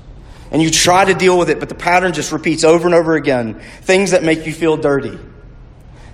And 0.51 0.63
you 0.63 0.71
try 0.71 1.05
to 1.05 1.15
deal 1.15 1.39
with 1.39 1.51
it, 1.51 1.59
but 1.59 1.69
the 1.69 1.75
pattern 1.75 2.13
just 2.13 2.33
repeats 2.33 2.65
over 2.65 2.87
and 2.87 2.95
over 2.95 3.15
again. 3.15 3.61
Things 3.83 4.13
that 4.13 4.23
make 4.23 4.47
you 4.47 4.53
feel 4.53 4.77
dirty, 4.77 5.19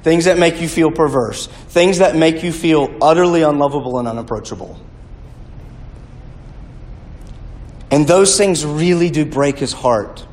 things 0.03 0.25
that 0.25 0.39
make 0.39 0.61
you 0.61 0.69
feel 0.69 0.91
perverse, 0.91 1.47
things 1.47 1.99
that 1.99 2.17
make 2.17 2.43
you 2.43 2.53
feel 2.53 2.95
utterly 3.01 3.43
unlovable 3.43 3.99
and 3.99 4.09
unapproachable. 4.09 4.81
And 7.91 8.07
those 8.07 8.39
things 8.39 8.65
really 8.65 9.11
do 9.11 9.27
break 9.27 9.59
his 9.59 9.75
heart. 9.75 10.27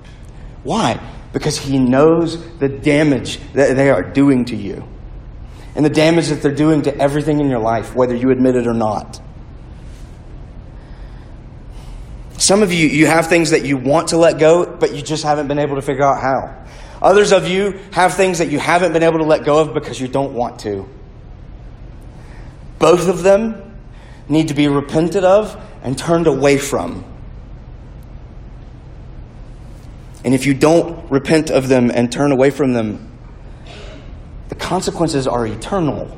Why? 0.64 1.00
Because 1.34 1.58
he 1.58 1.78
knows 1.78 2.58
the 2.60 2.70
damage 2.70 3.40
that 3.54 3.76
they 3.76 3.90
are 3.90 4.02
doing 4.02 4.46
to 4.46 4.56
you 4.56 4.88
and 5.76 5.86
the 5.86 5.90
damage 5.90 6.28
that 6.30 6.42
they're 6.42 6.56
doing 6.56 6.82
to 6.84 6.98
everything 6.98 7.40
in 7.40 7.50
your 7.50 7.60
life, 7.60 7.96
whether 7.96 8.16
you 8.16 8.32
admit 8.32 8.56
it 8.56 8.66
or 8.66 8.74
not. 8.74 9.22
Some 12.40 12.64
of 12.64 12.72
you, 12.72 12.88
you 12.88 13.06
have 13.06 13.28
things 13.28 13.50
that 13.50 13.66
you 13.66 13.76
want 13.76 14.08
to 14.10 14.18
let 14.18 14.40
go, 14.40 14.66
but 14.66 14.96
you 14.96 15.02
just 15.02 15.24
haven't 15.24 15.50
been 15.50 15.60
able 15.60 15.76
to 15.76 15.82
figure 15.82 16.06
out 16.06 16.22
how. 16.22 16.66
Others 17.02 17.34
of 17.34 17.50
you 17.50 17.78
have 17.92 18.14
things 18.14 18.38
that 18.38 18.50
you 18.50 18.60
haven't 18.60 18.94
been 18.94 19.04
able 19.04 19.20
to 19.20 19.26
let 19.26 19.44
go 19.44 19.60
of 19.60 19.74
because 19.74 20.00
you 20.00 20.08
don't 20.08 20.34
want 20.34 20.60
to. 20.62 20.88
Both 22.80 23.10
of 23.10 23.24
them 23.24 23.78
need 24.30 24.48
to 24.48 24.54
be 24.54 24.70
repented 24.70 25.26
of 25.26 25.62
and 25.84 25.98
turned 25.98 26.28
away 26.28 26.58
from. 26.58 27.04
And 30.24 30.34
if 30.34 30.46
you 30.46 30.54
don't 30.54 31.12
repent 31.12 31.50
of 31.52 31.68
them 31.68 31.92
and 31.94 32.10
turn 32.10 32.32
away 32.32 32.52
from 32.52 32.72
them, 32.72 33.12
the 34.48 34.56
consequences 34.56 35.28
are 35.28 35.46
eternal. 35.46 36.18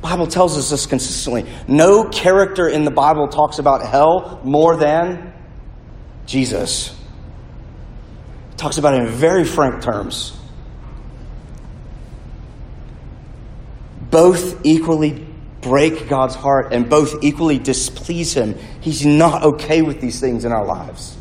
Bible 0.00 0.26
tells 0.26 0.56
us 0.56 0.70
this 0.70 0.86
consistently. 0.86 1.46
No 1.68 2.04
character 2.04 2.68
in 2.68 2.84
the 2.84 2.90
Bible 2.90 3.28
talks 3.28 3.58
about 3.58 3.82
hell 3.82 4.40
more 4.44 4.76
than 4.76 5.31
Jesus. 6.26 6.98
Talks 8.56 8.78
about 8.78 8.94
it 8.94 9.02
in 9.02 9.08
very 9.08 9.44
frank 9.44 9.82
terms. 9.82 10.38
Both 14.10 14.64
equally 14.64 15.26
break 15.62 16.08
God's 16.08 16.34
heart 16.34 16.72
and 16.72 16.88
both 16.88 17.22
equally 17.22 17.58
displease 17.58 18.34
Him. 18.34 18.56
He's 18.80 19.06
not 19.06 19.42
okay 19.42 19.82
with 19.82 20.00
these 20.00 20.20
things 20.20 20.44
in 20.44 20.52
our 20.52 20.64
lives. 20.64 21.16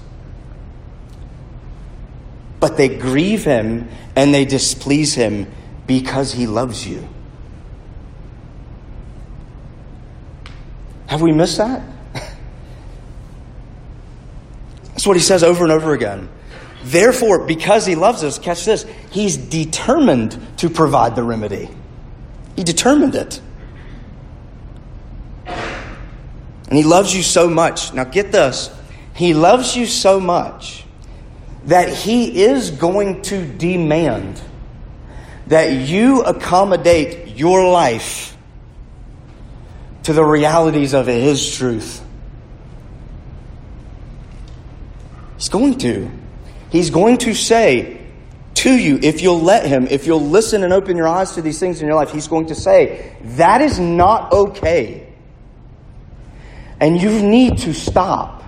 But 2.59 2.77
they 2.77 2.89
grieve 2.89 3.43
Him 3.43 3.89
and 4.15 4.33
they 4.33 4.45
displease 4.45 5.15
Him 5.15 5.47
because 5.87 6.31
he 6.31 6.47
loves 6.47 6.87
you. 6.87 7.07
Have 11.07 11.21
we 11.21 11.33
missed 11.33 11.57
that? 11.57 11.81
That's 15.01 15.07
what 15.07 15.17
he 15.17 15.23
says 15.23 15.41
over 15.41 15.63
and 15.63 15.73
over 15.73 15.93
again. 15.93 16.29
Therefore, 16.83 17.47
because 17.47 17.87
he 17.87 17.95
loves 17.95 18.23
us, 18.23 18.37
catch 18.37 18.65
this, 18.65 18.85
he's 19.09 19.35
determined 19.35 20.39
to 20.59 20.69
provide 20.69 21.15
the 21.15 21.23
remedy. 21.23 21.71
He 22.55 22.63
determined 22.63 23.15
it. 23.15 23.41
And 25.47 26.77
he 26.77 26.83
loves 26.83 27.15
you 27.15 27.23
so 27.23 27.49
much. 27.49 27.95
Now, 27.95 28.03
get 28.03 28.31
this. 28.31 28.69
He 29.15 29.33
loves 29.33 29.75
you 29.75 29.87
so 29.87 30.19
much 30.19 30.85
that 31.65 31.89
he 31.89 32.43
is 32.43 32.69
going 32.69 33.23
to 33.23 33.43
demand 33.43 34.39
that 35.47 35.73
you 35.73 36.21
accommodate 36.21 37.35
your 37.35 37.67
life 37.67 38.37
to 40.03 40.13
the 40.13 40.23
realities 40.23 40.93
of 40.93 41.07
His 41.07 41.57
truth. 41.57 42.05
He's 45.41 45.49
going 45.49 45.79
to. 45.79 46.07
He's 46.69 46.91
going 46.91 47.17
to 47.17 47.33
say 47.33 47.99
to 48.53 48.71
you, 48.71 48.99
if 49.01 49.23
you'll 49.23 49.41
let 49.41 49.65
Him, 49.65 49.87
if 49.87 50.05
you'll 50.05 50.21
listen 50.21 50.63
and 50.63 50.71
open 50.71 50.95
your 50.95 51.07
eyes 51.07 51.31
to 51.31 51.41
these 51.41 51.57
things 51.57 51.81
in 51.81 51.87
your 51.87 51.95
life, 51.95 52.11
He's 52.11 52.27
going 52.27 52.45
to 52.45 52.55
say, 52.55 53.15
that 53.23 53.59
is 53.59 53.79
not 53.79 54.31
okay. 54.31 55.11
And 56.79 57.01
you 57.01 57.23
need 57.23 57.57
to 57.59 57.73
stop. 57.73 58.43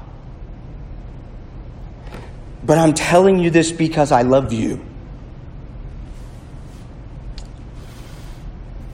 But 2.63 2.77
I'm 2.77 2.93
telling 2.93 3.39
you 3.39 3.49
this 3.49 3.71
because 3.71 4.12
I 4.12 4.21
love 4.21 4.53
you. 4.53 4.73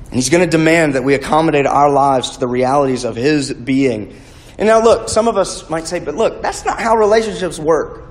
And 0.06 0.14
he's 0.14 0.30
going 0.30 0.46
to 0.46 0.50
demand 0.50 0.96
that 0.96 1.04
we 1.04 1.16
accommodate 1.16 1.66
our 1.66 1.90
lives 1.90 2.32
to 2.32 2.40
the 2.40 2.48
realities 2.48 3.04
of 3.04 3.18
his 3.18 3.54
being. 3.54 4.16
And 4.60 4.68
now, 4.68 4.84
look, 4.84 5.08
some 5.08 5.30
of 5.30 5.38
us 5.38 5.70
might 5.70 5.88
say, 5.88 6.00
but 6.00 6.16
look, 6.16 6.42
that's 6.42 6.66
not 6.66 6.82
how 6.82 6.98
relationships 6.98 7.58
work. 7.58 8.10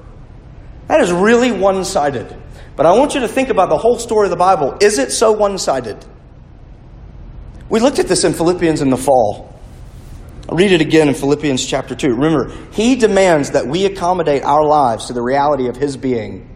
That 0.87 1.03
is 1.03 1.13
really 1.13 1.53
one 1.53 1.85
sided. 1.85 2.35
But 2.75 2.87
I 2.87 2.93
want 2.99 3.15
you 3.15 3.21
to 3.21 3.29
think 3.29 3.51
about 3.51 3.69
the 3.69 3.77
whole 3.77 3.99
story 3.99 4.29
of 4.29 4.31
the 4.31 4.37
Bible. 4.37 4.75
Is 4.81 4.99
it 4.99 5.13
so 5.13 5.31
one 5.31 5.59
sided? 5.59 6.03
We 7.69 7.81
looked 7.81 7.99
at 7.99 8.09
this 8.09 8.25
in 8.25 8.33
Philippians 8.33 8.81
in 8.81 8.89
the 8.89 8.97
fall. 8.97 9.55
I'll 10.49 10.57
read 10.57 10.73
it 10.73 10.81
again 10.81 11.09
in 11.09 11.15
Philippians 11.15 11.67
chapter 11.67 11.95
2. 11.95 12.15
Remember, 12.15 12.51
he 12.73 12.97
demands 12.97 13.51
that 13.51 13.67
we 13.67 13.85
accommodate 13.85 14.43
our 14.43 14.65
lives 14.65 15.09
to 15.09 15.13
the 15.13 15.21
reality 15.21 15.69
of 15.69 15.77
his 15.77 15.99
being. 15.99 16.49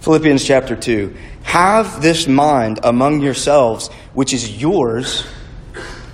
Philippians 0.00 0.44
chapter 0.44 0.76
2. 0.76 1.16
Have 1.44 2.02
this 2.02 2.28
mind 2.28 2.80
among 2.82 3.22
yourselves, 3.22 3.88
which 4.12 4.34
is 4.34 4.60
yours 4.60 5.26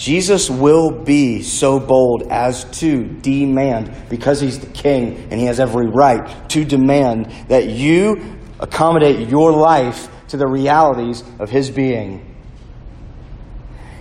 Jesus 0.00 0.48
will 0.48 0.90
be 0.90 1.42
so 1.42 1.78
bold 1.78 2.22
as 2.30 2.64
to 2.80 3.04
demand, 3.04 3.94
because 4.08 4.40
he's 4.40 4.58
the 4.58 4.66
king 4.66 5.28
and 5.30 5.38
he 5.38 5.44
has 5.44 5.60
every 5.60 5.88
right 5.88 6.48
to 6.48 6.64
demand 6.64 7.30
that 7.48 7.68
you 7.68 8.38
accommodate 8.60 9.28
your 9.28 9.52
life 9.52 10.08
to 10.28 10.38
the 10.38 10.46
realities 10.46 11.22
of 11.38 11.50
his 11.50 11.70
being. 11.70 12.34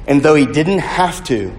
And 0.07 0.23
though 0.23 0.35
he 0.35 0.45
didn't 0.45 0.79
have 0.79 1.21
to, 1.25 1.53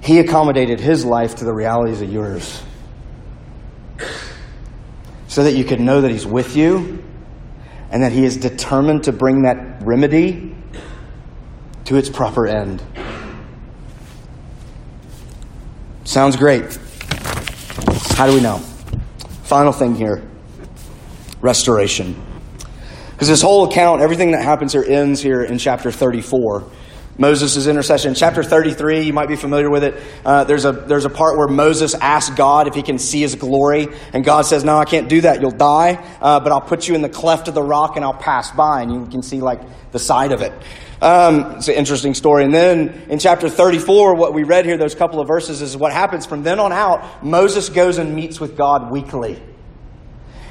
he 0.00 0.18
accommodated 0.18 0.80
his 0.80 1.04
life 1.04 1.34
to 1.36 1.44
the 1.44 1.52
realities 1.52 2.00
of 2.00 2.10
yours. 2.10 2.62
So 5.28 5.44
that 5.44 5.52
you 5.52 5.64
could 5.64 5.80
know 5.80 6.00
that 6.00 6.10
he's 6.10 6.26
with 6.26 6.56
you 6.56 7.04
and 7.90 8.02
that 8.02 8.12
he 8.12 8.24
is 8.24 8.38
determined 8.38 9.04
to 9.04 9.12
bring 9.12 9.42
that 9.42 9.82
remedy 9.82 10.56
to 11.90 11.96
its 11.96 12.08
proper 12.08 12.46
end. 12.46 12.80
Sounds 16.04 16.36
great. 16.36 16.78
How 18.12 18.28
do 18.28 18.32
we 18.32 18.40
know? 18.40 18.58
Final 19.42 19.72
thing 19.72 19.96
here 19.96 20.22
restoration. 21.40 22.14
Because 23.10 23.26
this 23.26 23.42
whole 23.42 23.68
account, 23.68 24.02
everything 24.02 24.30
that 24.30 24.44
happens 24.44 24.72
here 24.72 24.84
ends 24.86 25.20
here 25.20 25.42
in 25.42 25.58
chapter 25.58 25.90
34. 25.90 26.64
Moses' 27.18 27.66
intercession. 27.66 28.14
Chapter 28.14 28.44
33, 28.44 29.00
you 29.00 29.12
might 29.12 29.28
be 29.28 29.34
familiar 29.34 29.68
with 29.68 29.82
it. 29.82 30.00
Uh, 30.24 30.44
there's, 30.44 30.64
a, 30.64 30.70
there's 30.70 31.06
a 31.06 31.10
part 31.10 31.36
where 31.36 31.48
Moses 31.48 31.94
asks 31.94 32.32
God 32.36 32.68
if 32.68 32.74
he 32.74 32.82
can 32.82 33.00
see 33.00 33.20
his 33.20 33.34
glory. 33.34 33.88
And 34.12 34.24
God 34.24 34.42
says, 34.42 34.62
No, 34.62 34.78
I 34.78 34.84
can't 34.84 35.08
do 35.08 35.22
that. 35.22 35.40
You'll 35.40 35.50
die. 35.50 35.94
Uh, 36.20 36.38
but 36.38 36.52
I'll 36.52 36.60
put 36.60 36.86
you 36.86 36.94
in 36.94 37.02
the 37.02 37.08
cleft 37.08 37.48
of 37.48 37.54
the 37.54 37.64
rock 37.64 37.96
and 37.96 38.04
I'll 38.04 38.14
pass 38.14 38.52
by. 38.52 38.82
And 38.82 38.92
you 38.92 39.06
can 39.06 39.24
see, 39.24 39.40
like, 39.40 39.60
the 39.90 39.98
side 39.98 40.30
of 40.30 40.40
it. 40.40 40.52
Um, 41.02 41.56
it's 41.56 41.68
an 41.68 41.74
interesting 41.74 42.14
story. 42.14 42.44
And 42.44 42.52
then 42.52 43.06
in 43.08 43.18
chapter 43.18 43.48
34, 43.48 44.16
what 44.16 44.34
we 44.34 44.42
read 44.42 44.66
here, 44.66 44.76
those 44.76 44.94
couple 44.94 45.20
of 45.20 45.28
verses, 45.28 45.62
is 45.62 45.76
what 45.76 45.92
happens 45.92 46.26
from 46.26 46.42
then 46.42 46.60
on 46.60 46.72
out. 46.72 47.24
Moses 47.24 47.70
goes 47.70 47.98
and 47.98 48.14
meets 48.14 48.38
with 48.38 48.56
God 48.56 48.90
weekly. 48.90 49.42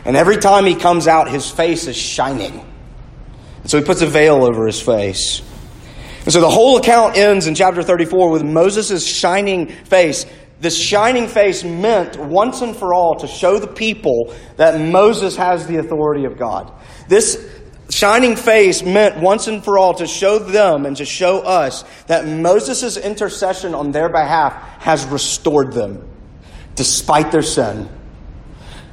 And 0.06 0.18
every 0.18 0.38
time 0.38 0.66
he 0.66 0.76
comes 0.76 1.08
out, 1.08 1.30
his 1.30 1.50
face 1.50 1.86
is 1.88 1.96
shining. 1.96 2.66
And 3.62 3.70
so 3.70 3.78
he 3.78 3.84
puts 3.84 4.02
a 4.02 4.08
veil 4.08 4.44
over 4.44 4.66
his 4.66 4.82
face. 4.82 5.42
And 6.24 6.34
so 6.34 6.42
the 6.42 6.50
whole 6.50 6.78
account 6.78 7.18
ends 7.18 7.48
in 7.48 7.56
chapter 7.56 7.84
34 7.84 8.32
with 8.32 8.44
Moses' 8.44 9.06
shining 9.06 9.68
face. 9.68 10.26
This 10.60 10.78
shining 10.78 11.28
face 11.28 11.64
meant 11.64 12.18
once 12.18 12.62
and 12.62 12.76
for 12.76 12.94
all 12.94 13.16
to 13.20 13.28
show 13.28 13.60
the 13.60 13.68
people 13.68 14.34
that 14.58 14.80
Moses 14.80 15.36
has 15.38 15.68
the 15.68 15.78
authority 15.78 16.26
of 16.26 16.38
God. 16.38 16.72
This 17.08 17.59
shining 17.90 18.36
face 18.36 18.84
meant 18.84 19.18
once 19.18 19.48
and 19.48 19.64
for 19.64 19.78
all 19.78 19.96
to 19.96 20.08
show 20.08 20.40
them 20.40 20.86
and 20.86 20.98
to 20.98 21.06
show 21.06 21.40
us 21.40 21.84
that 22.08 22.28
Moses' 22.28 22.98
intercession 22.98 23.74
on 23.74 23.92
their 23.92 24.10
behalf 24.10 24.54
has 24.82 25.06
restored 25.06 25.74
them 25.74 26.08
despite 26.76 27.32
their 27.32 27.42
sin. 27.42 27.90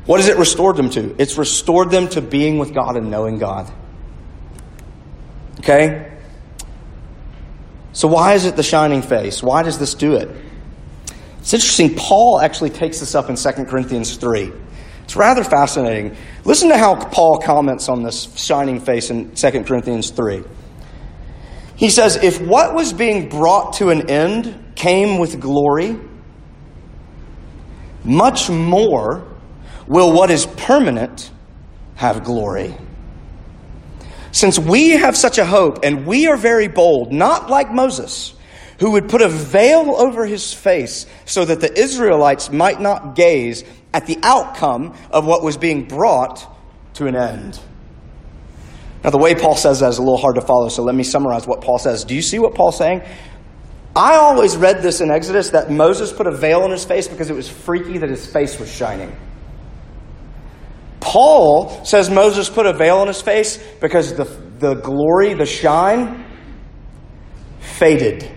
What 0.07 0.21
has 0.21 0.29
it 0.29 0.39
restored 0.39 0.77
them 0.77 0.91
to? 0.91 1.15
It's 1.21 1.37
restored 1.37 1.91
them 1.91 2.09
to 2.11 2.21
being 2.21 2.59
with 2.59 2.73
God 2.73 2.97
and 2.97 3.11
knowing 3.11 3.39
God. 3.39 3.71
Okay? 5.59 6.13
So, 7.93 8.09
why 8.09 8.35
is 8.35 8.45
it 8.45 8.57
the 8.57 8.63
shining 8.63 9.03
face? 9.03 9.43
Why 9.43 9.63
does 9.63 9.79
this 9.79 9.95
do 9.95 10.15
it? 10.15 10.29
It's 11.41 11.55
interesting. 11.55 11.95
Paul 11.95 12.41
actually 12.41 12.71
takes 12.71 13.01
this 13.01 13.15
up 13.15 13.31
in 13.31 13.37
2 13.37 13.65
Corinthians 13.65 14.17
3. 14.17 14.53
It's 15.07 15.15
rather 15.15 15.45
fascinating. 15.45 16.17
Listen 16.45 16.69
to 16.71 16.77
how 16.77 16.97
Paul 16.97 17.39
comments 17.39 17.89
on 17.89 18.03
this 18.03 18.35
shining 18.37 18.81
face 18.81 19.09
in 19.09 19.31
2 19.37 19.63
Corinthians 19.63 20.11
3. 20.11 20.43
He 21.77 21.91
says, 21.91 22.17
If 22.17 22.41
what 22.41 22.75
was 22.75 22.93
being 22.93 23.29
brought 23.29 23.75
to 23.75 23.91
an 23.91 24.11
end 24.11 24.73
came 24.75 25.19
with 25.19 25.41
glory, 25.41 25.97
much 28.03 28.51
more 28.51 29.25
will 29.87 30.13
what 30.13 30.33
is 30.33 30.45
permanent 30.45 31.31
have 31.95 32.25
glory. 32.25 32.75
Since 34.33 34.59
we 34.59 34.91
have 34.91 35.17
such 35.17 35.39
a 35.39 35.47
hope, 35.47 35.85
and 35.85 36.05
we 36.05 36.27
are 36.27 36.37
very 36.37 36.67
bold, 36.67 37.13
not 37.13 37.49
like 37.49 37.71
Moses, 37.71 38.35
who 38.79 38.93
would 38.93 39.09
put 39.09 39.23
a 39.23 39.29
veil 39.29 39.95
over 39.97 40.27
his 40.27 40.53
face 40.53 41.07
so 41.25 41.45
that 41.45 41.61
the 41.61 41.79
Israelites 41.79 42.51
might 42.51 42.81
not 42.81 43.15
gaze 43.15 43.65
at 43.95 44.07
the 44.07 44.19
outcome 44.23 44.95
of 45.11 45.27
what 45.27 45.43
was 45.43 45.57
being 45.57 45.85
brought 45.85 46.47
to 46.95 47.07
an 47.07 47.17
end. 47.17 47.59
Now, 49.03 49.11
the 49.11 49.19
way 49.19 49.35
Paul 49.35 49.57
says 49.57 49.81
that 49.81 49.89
is 49.91 49.99
a 49.99 50.03
little 50.03 50.19
hard 50.19 50.35
to 50.35 50.41
follow, 50.41 50.69
so 50.69 50.83
let 50.83 50.95
me 50.95 51.05
summarize 51.05 51.47
what 51.47 51.61
Paul 51.61 51.79
says. 51.79 52.05
Do 52.05 52.15
you 52.15 52.23
see 52.23 52.39
what 52.39 52.55
Paul's 52.55 52.77
saying? 52.77 53.03
I 53.95 54.17
always 54.17 54.57
read 54.57 54.83
this 54.83 55.01
in 55.01 55.11
Exodus 55.11 55.51
that 55.51 55.71
Moses 55.71 56.13
put 56.13 56.27
a 56.27 56.31
veil 56.31 56.63
on 56.63 56.71
his 56.71 56.85
face 56.85 57.09
because 57.09 57.31
it 57.31 57.37
was 57.37 57.49
freaky 57.49 57.99
that 57.99 58.11
his 58.11 58.27
face 58.27 58.59
was 58.59 58.71
shining. 58.71 59.17
Paul 61.01 61.85
says 61.85 62.11
Moses 62.11 62.51
put 62.51 62.67
a 62.67 62.73
veil 62.73 62.99
on 62.99 63.07
his 63.07 63.23
face 63.23 63.59
because 63.81 64.13
the, 64.15 64.25
the 64.59 64.75
glory, 64.75 65.35
the 65.35 65.47
shine, 65.47 66.27
faded. 67.61 68.36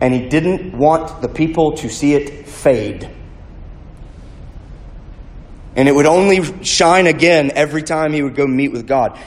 And 0.00 0.12
he 0.12 0.28
didn't 0.28 0.76
want 0.76 1.22
the 1.22 1.28
people 1.28 1.72
to 1.76 1.88
see 1.88 2.14
it 2.14 2.46
fade. 2.46 3.10
And 5.74 5.88
it 5.88 5.94
would 5.94 6.06
only 6.06 6.64
shine 6.64 7.06
again 7.06 7.52
every 7.54 7.82
time 7.82 8.12
he 8.12 8.22
would 8.22 8.34
go 8.34 8.46
meet 8.46 8.72
with 8.72 8.86
God. 8.86 9.18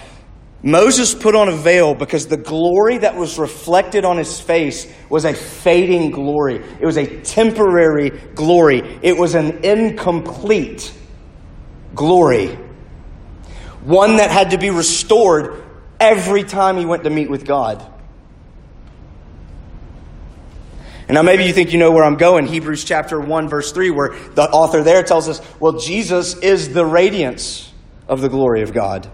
Moses 0.62 1.16
put 1.16 1.36
on 1.36 1.48
a 1.48 1.56
veil 1.56 1.96
because 1.96 2.28
the 2.28 2.38
glory 2.38 2.98
that 2.98 3.16
was 3.16 3.40
reflected 3.40 4.04
on 4.04 4.18
his 4.18 4.42
face 4.42 4.92
was 5.10 5.24
a 5.24 5.34
fading 5.34 6.12
glory. 6.12 6.58
It 6.80 6.86
was 6.86 6.98
a 6.98 7.22
temporary 7.22 8.10
glory. 8.10 9.00
It 9.02 9.16
was 9.16 9.36
an 9.36 9.64
incomplete 9.64 10.92
glory. 11.96 12.58
One 13.84 14.18
that 14.18 14.32
had 14.32 14.52
to 14.52 14.58
be 14.58 14.70
restored 14.70 15.64
every 16.00 16.44
time 16.44 16.78
he 16.78 16.86
went 16.86 17.06
to 17.06 17.10
meet 17.10 17.30
with 17.30 17.46
God. 17.46 17.86
And 21.10 21.16
now 21.16 21.24
maybe 21.24 21.44
you 21.44 21.54
think 21.54 21.74
you 21.74 21.80
know 21.80 21.90
where 21.90 22.04
I'm 22.04 22.18
going. 22.18 22.46
Hebrews 22.46 22.84
chapter 22.84 23.20
1, 23.20 23.50
verse 23.50 23.72
3, 23.72 23.90
where 23.90 24.10
the 24.36 24.44
author 24.44 24.84
there 24.84 25.02
tells 25.02 25.28
us, 25.28 25.42
well, 25.60 25.80
Jesus 25.80 26.38
is 26.38 26.72
the 26.72 26.86
radiance 26.86 27.74
of 28.08 28.22
the 28.22 28.30
glory 28.30 28.62
of 28.62 28.74
God. 28.74 29.10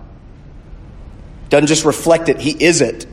Doesn't 1.47 1.67
just 1.67 1.85
reflect 1.85 2.27
it, 2.27 2.41
he 2.41 2.51
is 2.51 2.81
it. 2.81 3.07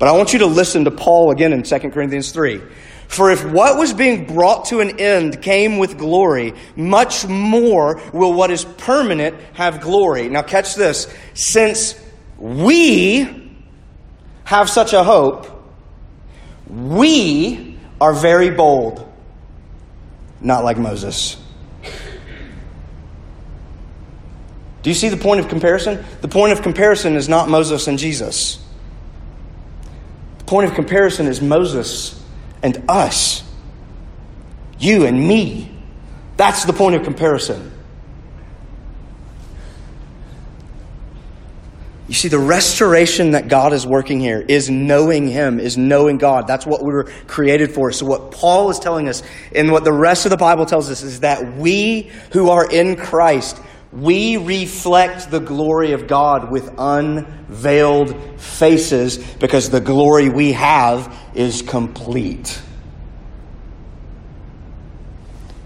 But 0.00 0.08
I 0.08 0.12
want 0.12 0.32
you 0.32 0.40
to 0.40 0.46
listen 0.46 0.86
to 0.86 0.90
Paul 0.90 1.30
again 1.30 1.52
in 1.52 1.62
2 1.62 1.78
Corinthians 1.90 2.32
3. 2.32 2.60
For 3.06 3.30
if 3.30 3.44
what 3.44 3.78
was 3.78 3.92
being 3.92 4.26
brought 4.26 4.64
to 4.66 4.80
an 4.80 4.98
end 4.98 5.40
came 5.40 5.78
with 5.78 5.96
glory, 5.96 6.54
much 6.74 7.24
more 7.28 8.02
will 8.12 8.32
what 8.32 8.50
is 8.50 8.64
permanent 8.64 9.36
have 9.52 9.80
glory. 9.80 10.28
Now, 10.28 10.42
catch 10.42 10.74
this. 10.74 11.14
Since 11.34 11.94
we 12.38 13.52
have 14.42 14.68
such 14.68 14.94
a 14.94 15.04
hope, 15.04 15.46
we 16.66 17.73
are 18.04 18.12
very 18.12 18.50
bold, 18.50 19.10
not 20.38 20.62
like 20.62 20.76
Moses. 20.76 21.38
Do 24.82 24.90
you 24.90 24.94
see 24.94 25.08
the 25.08 25.16
point 25.16 25.40
of 25.40 25.48
comparison? 25.48 26.04
The 26.20 26.28
point 26.28 26.52
of 26.52 26.60
comparison 26.60 27.16
is 27.16 27.30
not 27.30 27.48
Moses 27.48 27.88
and 27.88 27.98
Jesus. 27.98 28.62
The 30.36 30.44
point 30.44 30.68
of 30.68 30.74
comparison 30.74 31.28
is 31.28 31.40
Moses 31.40 32.22
and 32.62 32.84
us. 32.90 33.42
You 34.78 35.06
and 35.06 35.26
me. 35.26 35.74
That's 36.36 36.66
the 36.66 36.74
point 36.74 36.96
of 36.96 37.04
comparison. 37.04 37.72
You 42.06 42.12
see, 42.12 42.28
the 42.28 42.38
restoration 42.38 43.30
that 43.30 43.48
God 43.48 43.72
is 43.72 43.86
working 43.86 44.20
here 44.20 44.44
is 44.46 44.68
knowing 44.68 45.26
Him, 45.26 45.58
is 45.58 45.78
knowing 45.78 46.18
God. 46.18 46.46
That's 46.46 46.66
what 46.66 46.82
we 46.82 46.92
were 46.92 47.04
created 47.26 47.72
for. 47.72 47.92
So, 47.92 48.04
what 48.04 48.30
Paul 48.30 48.68
is 48.70 48.78
telling 48.78 49.08
us, 49.08 49.22
and 49.54 49.72
what 49.72 49.84
the 49.84 49.92
rest 49.92 50.26
of 50.26 50.30
the 50.30 50.36
Bible 50.36 50.66
tells 50.66 50.90
us, 50.90 51.02
is 51.02 51.20
that 51.20 51.56
we 51.56 52.10
who 52.32 52.50
are 52.50 52.70
in 52.70 52.96
Christ, 52.96 53.58
we 53.90 54.36
reflect 54.36 55.30
the 55.30 55.40
glory 55.40 55.92
of 55.92 56.06
God 56.06 56.50
with 56.50 56.74
unveiled 56.76 58.38
faces 58.38 59.16
because 59.16 59.70
the 59.70 59.80
glory 59.80 60.28
we 60.28 60.52
have 60.52 61.16
is 61.34 61.62
complete. 61.62 62.60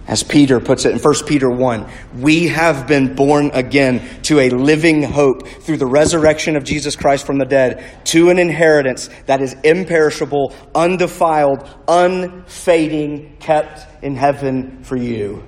As 0.08 0.22
Peter 0.22 0.58
puts 0.58 0.86
it 0.86 0.92
in 0.92 0.98
1 0.98 1.14
Peter 1.26 1.50
1, 1.50 1.86
we 2.16 2.48
have 2.48 2.86
been 2.86 3.14
born 3.14 3.50
again 3.52 4.00
to 4.22 4.40
a 4.40 4.48
living 4.48 5.02
hope 5.02 5.46
through 5.46 5.76
the 5.76 5.86
resurrection 5.86 6.56
of 6.56 6.64
Jesus 6.64 6.96
Christ 6.96 7.26
from 7.26 7.36
the 7.36 7.44
dead, 7.44 7.84
to 8.06 8.30
an 8.30 8.38
inheritance 8.38 9.10
that 9.26 9.42
is 9.42 9.54
imperishable, 9.62 10.54
undefiled, 10.74 11.68
unfading, 11.86 13.36
kept 13.38 14.02
in 14.02 14.16
heaven 14.16 14.82
for 14.82 14.96
you. 14.96 15.44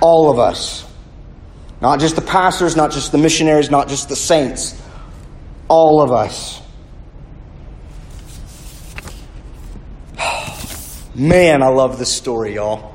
All 0.00 0.28
of 0.28 0.40
us. 0.40 0.92
Not 1.80 2.00
just 2.00 2.16
the 2.16 2.22
pastors, 2.22 2.74
not 2.74 2.90
just 2.90 3.12
the 3.12 3.18
missionaries, 3.18 3.70
not 3.70 3.88
just 3.88 4.08
the 4.08 4.16
saints. 4.16 4.80
All 5.68 6.02
of 6.02 6.10
us. 6.10 6.60
Man, 11.18 11.62
I 11.62 11.68
love 11.68 11.98
this 11.98 12.12
story, 12.12 12.56
y'all. 12.56 12.94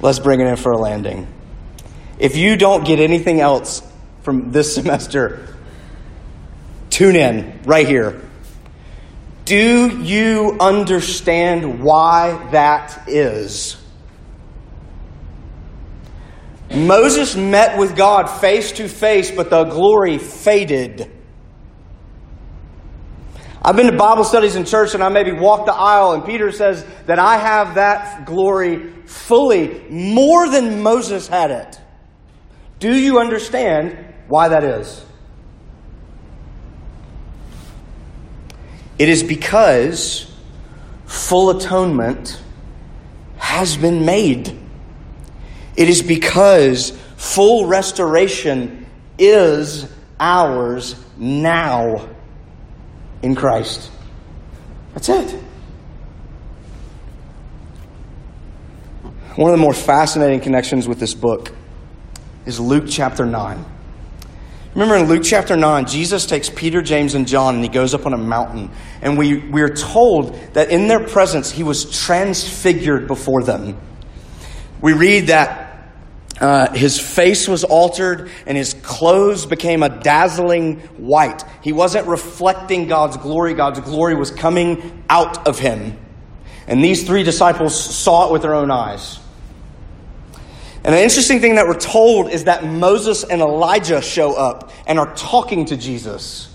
Let's 0.00 0.18
bring 0.18 0.40
it 0.40 0.46
in 0.46 0.56
for 0.56 0.72
a 0.72 0.78
landing. 0.78 1.26
If 2.18 2.34
you 2.34 2.56
don't 2.56 2.86
get 2.86 2.98
anything 2.98 3.40
else 3.40 3.82
from 4.22 4.52
this 4.52 4.74
semester, 4.76 5.54
tune 6.88 7.16
in 7.16 7.60
right 7.64 7.86
here. 7.86 8.22
Do 9.44 9.98
you 10.00 10.56
understand 10.60 11.82
why 11.82 12.48
that 12.52 13.06
is? 13.06 13.76
Moses 16.74 17.36
met 17.36 17.78
with 17.78 17.96
God 17.96 18.28
face 18.28 18.72
to 18.72 18.88
face, 18.88 19.30
but 19.30 19.50
the 19.50 19.64
glory 19.64 20.16
faded. 20.16 21.10
I've 23.62 23.76
been 23.76 23.90
to 23.90 23.96
Bible 23.96 24.24
studies 24.24 24.56
in 24.56 24.64
church 24.64 24.94
and 24.94 25.02
I 25.02 25.10
maybe 25.10 25.32
walk 25.32 25.66
the 25.66 25.74
aisle, 25.74 26.12
and 26.12 26.24
Peter 26.24 26.50
says 26.50 26.84
that 27.06 27.18
I 27.18 27.36
have 27.36 27.74
that 27.74 28.24
glory 28.24 28.90
fully, 29.04 29.84
more 29.90 30.48
than 30.48 30.82
Moses 30.82 31.28
had 31.28 31.50
it. 31.50 31.80
Do 32.78 32.94
you 32.94 33.18
understand 33.18 34.14
why 34.28 34.48
that 34.48 34.64
is? 34.64 35.04
It 38.98 39.10
is 39.10 39.22
because 39.22 40.30
full 41.04 41.50
atonement 41.50 42.40
has 43.36 43.76
been 43.76 44.06
made. 44.06 44.58
It 45.76 45.88
is 45.88 46.00
because 46.00 46.98
full 47.16 47.66
restoration 47.66 48.86
is 49.18 49.86
ours 50.18 50.96
now 51.18 52.08
in 53.22 53.34
Christ. 53.34 53.90
That's 54.94 55.08
it. 55.08 55.42
One 59.36 59.52
of 59.52 59.56
the 59.56 59.62
more 59.62 59.74
fascinating 59.74 60.40
connections 60.40 60.88
with 60.88 60.98
this 60.98 61.14
book 61.14 61.52
is 62.46 62.58
Luke 62.58 62.84
chapter 62.88 63.24
9. 63.24 63.64
Remember 64.74 64.96
in 64.96 65.08
Luke 65.08 65.22
chapter 65.24 65.56
9, 65.56 65.86
Jesus 65.86 66.26
takes 66.26 66.48
Peter, 66.48 66.80
James, 66.80 67.14
and 67.14 67.26
John 67.26 67.56
and 67.56 67.64
he 67.64 67.68
goes 67.68 67.92
up 67.92 68.06
on 68.06 68.12
a 68.12 68.18
mountain. 68.18 68.70
And 69.02 69.18
we, 69.18 69.38
we 69.48 69.62
are 69.62 69.74
told 69.74 70.34
that 70.54 70.70
in 70.70 70.88
their 70.88 71.06
presence 71.06 71.50
he 71.50 71.62
was 71.62 72.04
transfigured 72.04 73.06
before 73.06 73.42
them. 73.42 73.80
We 74.80 74.92
read 74.92 75.26
that 75.26 75.59
uh, 76.40 76.72
his 76.72 76.98
face 76.98 77.46
was 77.46 77.64
altered 77.64 78.30
and 78.46 78.56
his 78.56 78.74
clothes 78.74 79.44
became 79.44 79.82
a 79.82 79.88
dazzling 79.88 80.80
white. 80.96 81.44
He 81.62 81.72
wasn't 81.72 82.06
reflecting 82.06 82.88
God's 82.88 83.18
glory, 83.18 83.54
God's 83.54 83.80
glory 83.80 84.14
was 84.14 84.30
coming 84.30 85.04
out 85.10 85.46
of 85.46 85.58
him. 85.58 85.98
And 86.66 86.82
these 86.82 87.06
three 87.06 87.24
disciples 87.24 87.78
saw 87.78 88.28
it 88.28 88.32
with 88.32 88.42
their 88.42 88.54
own 88.54 88.70
eyes. 88.70 89.18
And 90.82 90.94
the 90.94 91.02
interesting 91.02 91.40
thing 91.40 91.56
that 91.56 91.66
we're 91.66 91.78
told 91.78 92.30
is 92.30 92.44
that 92.44 92.64
Moses 92.64 93.22
and 93.22 93.42
Elijah 93.42 94.00
show 94.00 94.32
up 94.34 94.70
and 94.86 94.98
are 94.98 95.14
talking 95.14 95.66
to 95.66 95.76
Jesus. 95.76 96.54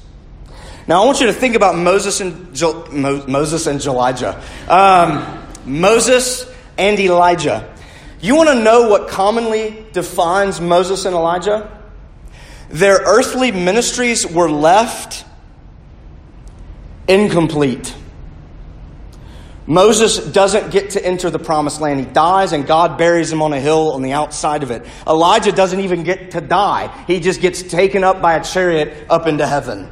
Now, 0.88 1.04
I 1.04 1.06
want 1.06 1.19
you 1.19 1.28
to 1.28 1.34
think 1.34 1.56
about 1.56 1.76
Moses 1.76 2.21
and 2.21 2.60
Mo- 2.91 3.26
Moses 3.28 3.67
and 3.67 3.84
Elijah. 3.84 4.41
Um, 4.67 5.45
Moses 5.65 6.52
and 6.78 7.00
Elijah. 7.00 7.75
You 8.21 8.36
want 8.36 8.49
to 8.49 8.63
know 8.63 8.89
what 8.89 9.08
commonly 9.08 9.86
defines 9.93 10.62
Moses 10.62 11.06
and 11.06 11.15
Elijah? 11.15 11.71
Their 12.69 12.97
earthly 12.97 13.51
ministries 13.51 14.25
were 14.25 14.49
left 14.49 15.25
incomplete. 17.08 17.95
Moses 19.67 20.17
doesn't 20.17 20.71
get 20.71 20.91
to 20.91 21.04
enter 21.04 21.30
the 21.30 21.39
promised 21.39 21.82
land. 21.82 21.99
He 21.99 22.06
dies 22.06 22.54
and 22.54 22.67
God 22.67 22.97
buries 22.97 23.32
him 23.32 23.41
on 23.41 23.51
a 23.51 23.60
hill 23.60 23.93
on 23.93 24.04
the 24.04 24.12
outside 24.12 24.62
of 24.62 24.69
it. 24.69 24.86
Elijah 25.08 25.51
doesn't 25.51 25.80
even 25.80 26.04
get 26.04 26.32
to 26.32 26.41
die. 26.41 26.88
He 27.08 27.19
just 27.19 27.41
gets 27.41 27.63
taken 27.63 28.04
up 28.04 28.21
by 28.21 28.36
a 28.36 28.43
chariot 28.43 29.08
up 29.10 29.25
into 29.25 29.45
heaven. 29.47 29.91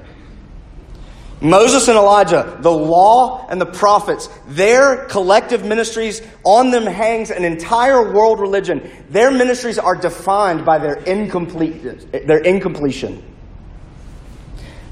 Moses 1.43 1.89
and 1.89 1.97
Elijah, 1.97 2.57
the 2.61 2.71
law 2.71 3.45
and 3.49 3.59
the 3.59 3.65
prophets, 3.65 4.29
their 4.47 5.05
collective 5.07 5.65
ministries, 5.65 6.21
on 6.45 6.71
them 6.71 6.85
hangs 6.85 7.31
an 7.31 7.43
entire 7.43 8.13
world 8.13 8.39
religion. 8.39 8.89
Their 9.09 9.29
ministries 9.29 9.77
are 9.77 9.95
defined 9.95 10.65
by 10.65 10.77
their 10.77 10.95
incomplete, 10.95 11.83
their 12.25 12.39
incompletion. 12.39 13.21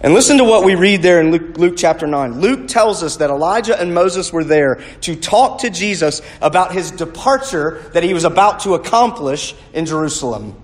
And 0.02 0.14
listen 0.14 0.40
to 0.40 0.44
what 0.44 0.66
we 0.66 0.76
read 0.76 1.02
there 1.02 1.22
in 1.22 1.32
Luke, 1.32 1.58
Luke, 1.58 1.76
chapter 1.78 2.06
9. 2.06 2.42
Luke 2.42 2.68
tells 2.68 3.02
us 3.02 3.18
that 3.18 3.30
Elijah 3.30 3.80
and 3.80 3.94
Moses 3.94 4.34
were 4.34 4.44
there 4.44 4.82
to 5.02 5.16
talk 5.16 5.60
to 5.60 5.70
Jesus 5.70 6.22
about 6.42 6.74
his 6.74 6.92
departure 6.92 7.82
that 7.94 8.04
he 8.04 8.14
was 8.14 8.26
about 8.26 8.62
to 8.62 8.74
accomplish 8.74 9.56
in 9.74 9.86
Jerusalem. 9.86 10.62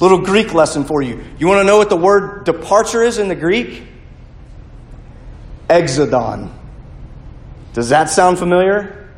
Little 0.00 0.20
Greek 0.20 0.54
lesson 0.54 0.84
for 0.84 1.02
you. 1.02 1.24
You 1.38 1.48
want 1.48 1.58
to 1.60 1.64
know 1.64 1.78
what 1.78 1.88
the 1.88 1.96
word 1.96 2.44
departure 2.44 3.02
is 3.02 3.18
in 3.18 3.26
the 3.26 3.34
Greek? 3.34 3.87
Exodon. 5.68 6.50
Does 7.74 7.90
that 7.90 8.10
sound 8.10 8.38
familiar? 8.38 9.08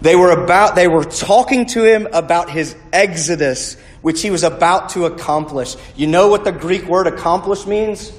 They 0.00 0.16
were 0.16 0.32
about 0.32 0.74
they 0.74 0.88
were 0.88 1.04
talking 1.04 1.66
to 1.66 1.84
him 1.84 2.08
about 2.12 2.50
his 2.50 2.76
exodus 2.92 3.76
which 4.02 4.20
he 4.20 4.30
was 4.30 4.42
about 4.42 4.90
to 4.90 5.06
accomplish. 5.06 5.76
You 5.96 6.06
know 6.06 6.28
what 6.28 6.44
the 6.44 6.52
Greek 6.52 6.84
word 6.84 7.06
accomplish 7.06 7.64
means? 7.66 8.12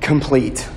Complete. 0.00 0.68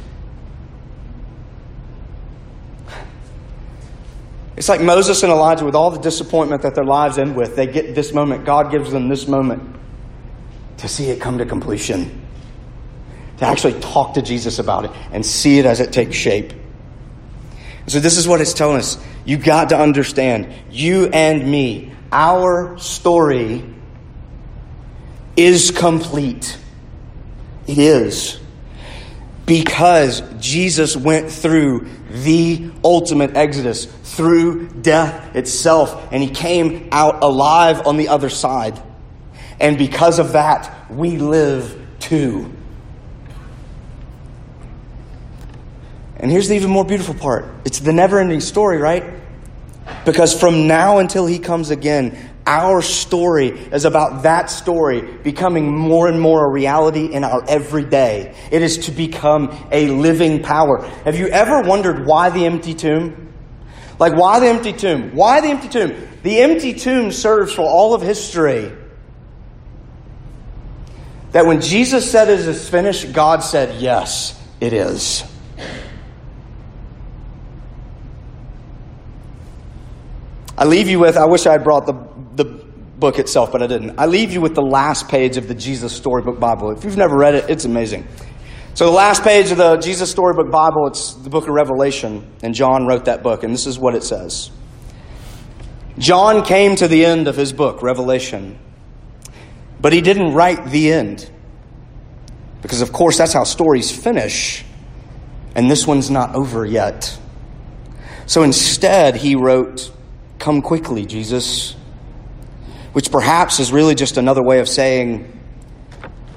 It's 4.57 4.69
like 4.69 4.81
Moses 4.81 5.21
and 5.21 5.31
Elijah 5.31 5.65
with 5.65 5.75
all 5.75 5.91
the 5.91 5.99
disappointment 5.99 6.63
that 6.63 6.73
their 6.73 6.83
lives 6.83 7.19
end 7.19 7.35
with. 7.35 7.55
They 7.55 7.67
get 7.67 7.93
this 7.93 8.11
moment, 8.11 8.43
God 8.43 8.71
gives 8.71 8.91
them 8.91 9.07
this 9.07 9.27
moment 9.27 9.75
to 10.77 10.87
see 10.87 11.11
it 11.11 11.21
come 11.21 11.37
to 11.37 11.45
completion 11.45 12.22
to 13.37 13.45
actually 13.45 13.79
talk 13.79 14.13
to 14.15 14.21
Jesus 14.21 14.59
about 14.59 14.85
it 14.85 14.91
and 15.11 15.25
see 15.25 15.59
it 15.59 15.65
as 15.65 15.79
it 15.79 15.91
takes 15.91 16.15
shape. 16.15 16.53
So, 17.87 17.99
this 17.99 18.17
is 18.17 18.27
what 18.27 18.39
it's 18.39 18.53
telling 18.53 18.77
us. 18.77 18.97
You 19.25 19.37
got 19.37 19.69
to 19.69 19.77
understand, 19.77 20.53
you 20.69 21.07
and 21.07 21.49
me, 21.49 21.93
our 22.11 22.77
story 22.77 23.63
is 25.35 25.71
complete. 25.71 26.57
It 27.67 27.77
is. 27.77 28.39
Because 29.45 30.21
Jesus 30.39 30.95
went 30.95 31.29
through 31.29 31.87
the 32.09 32.71
ultimate 32.83 33.35
exodus, 33.35 33.85
through 33.85 34.69
death 34.69 35.35
itself, 35.35 36.07
and 36.11 36.23
he 36.23 36.29
came 36.29 36.87
out 36.91 37.23
alive 37.23 37.85
on 37.85 37.97
the 37.97 38.09
other 38.09 38.29
side. 38.29 38.81
And 39.59 39.77
because 39.77 40.19
of 40.19 40.33
that, 40.33 40.91
we 40.91 41.17
live 41.17 41.79
too. 41.99 42.51
And 46.23 46.31
here's 46.31 46.47
the 46.47 46.55
even 46.55 46.69
more 46.69 46.85
beautiful 46.85 47.13
part 47.13 47.43
it's 47.65 47.81
the 47.81 47.91
never 47.91 48.17
ending 48.17 48.39
story, 48.39 48.77
right? 48.77 49.03
Because 50.05 50.33
from 50.33 50.67
now 50.67 50.99
until 50.99 51.25
he 51.25 51.37
comes 51.37 51.69
again, 51.69 52.17
our 52.47 52.81
story 52.81 53.49
is 53.49 53.83
about 53.83 54.23
that 54.23 54.49
story 54.49 55.01
becoming 55.01 55.77
more 55.77 56.07
and 56.07 56.21
more 56.21 56.45
a 56.45 56.49
reality 56.49 57.11
in 57.11 57.25
our 57.25 57.43
everyday. 57.45 58.33
It 58.51 58.61
is 58.61 58.85
to 58.85 58.93
become 58.93 59.67
a 59.69 59.89
living 59.89 60.41
power. 60.41 60.85
Have 61.03 61.17
you 61.17 61.27
ever 61.27 61.61
wondered 61.61 62.05
why 62.05 62.29
the 62.29 62.45
empty 62.45 62.73
tomb? 62.73 63.33
Like, 63.99 64.15
why 64.15 64.39
the 64.39 64.47
empty 64.47 64.71
tomb? 64.71 65.13
Why 65.13 65.41
the 65.41 65.49
empty 65.49 65.67
tomb? 65.67 66.07
The 66.23 66.39
empty 66.39 66.73
tomb 66.73 67.11
serves 67.11 67.51
for 67.51 67.63
all 67.63 67.93
of 67.93 68.01
history. 68.01 68.71
That 71.33 71.45
when 71.45 71.59
Jesus 71.59 72.09
said 72.09 72.29
it 72.29 72.39
is 72.39 72.69
finished, 72.69 73.11
God 73.11 73.43
said, 73.43 73.81
Yes, 73.81 74.41
it 74.61 74.71
is. 74.71 75.25
I 80.63 80.65
leave 80.65 80.87
you 80.87 80.97
with, 80.97 81.17
I 81.17 81.25
wish 81.25 81.45
I 81.45 81.51
had 81.51 81.65
brought 81.65 81.85
the, 81.85 81.91
the 82.35 82.45
book 82.45 83.19
itself, 83.19 83.51
but 83.51 83.61
I 83.61 83.67
didn't. 83.67 83.99
I 83.99 84.05
leave 84.05 84.31
you 84.31 84.39
with 84.39 84.55
the 84.55 84.61
last 84.61 85.09
page 85.09 85.35
of 85.35 85.49
the 85.49 85.53
Jesus 85.53 85.93
Storybook 85.93 86.39
Bible. 86.39 86.71
If 86.71 86.85
you've 86.85 86.95
never 86.95 87.17
read 87.17 87.35
it, 87.35 87.49
it's 87.49 87.65
amazing. 87.65 88.07
So, 88.73 88.85
the 88.85 88.93
last 88.93 89.23
page 89.23 89.51
of 89.51 89.57
the 89.57 89.75
Jesus 89.75 90.09
Storybook 90.09 90.49
Bible, 90.49 90.87
it's 90.87 91.15
the 91.15 91.29
book 91.29 91.49
of 91.49 91.53
Revelation, 91.53 92.25
and 92.43 92.55
John 92.55 92.87
wrote 92.87 93.03
that 93.05 93.23
book, 93.23 93.43
and 93.43 93.53
this 93.53 93.67
is 93.67 93.77
what 93.77 93.93
it 93.93 94.03
says 94.03 94.51
John 95.97 96.45
came 96.45 96.77
to 96.77 96.87
the 96.87 97.03
end 97.03 97.27
of 97.27 97.35
his 97.35 97.51
book, 97.51 97.83
Revelation, 97.83 98.57
but 99.81 99.91
he 99.91 99.99
didn't 99.99 100.33
write 100.33 100.67
the 100.67 100.93
end. 100.93 101.29
Because, 102.61 102.79
of 102.79 102.93
course, 102.93 103.17
that's 103.17 103.33
how 103.33 103.43
stories 103.43 103.91
finish, 103.91 104.63
and 105.55 105.69
this 105.69 105.85
one's 105.85 106.09
not 106.09 106.35
over 106.35 106.65
yet. 106.65 107.19
So, 108.27 108.43
instead, 108.43 109.17
he 109.17 109.35
wrote, 109.35 109.91
Come 110.43 110.61
quickly, 110.61 111.05
Jesus. 111.05 111.71
Which 112.91 113.09
perhaps 113.09 113.61
is 113.61 113.71
really 113.71 113.95
just 113.95 114.17
another 114.17 114.43
way 114.43 114.59
of 114.59 114.67
saying 114.67 115.39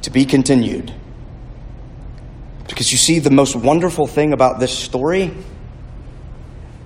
to 0.03 0.11
be 0.11 0.25
continued. 0.25 0.95
Because 2.69 2.93
you 2.93 2.99
see, 2.99 3.19
the 3.19 3.33
most 3.33 3.57
wonderful 3.57 4.07
thing 4.07 4.33
about 4.33 4.61
this 4.61 4.71
story 4.71 5.35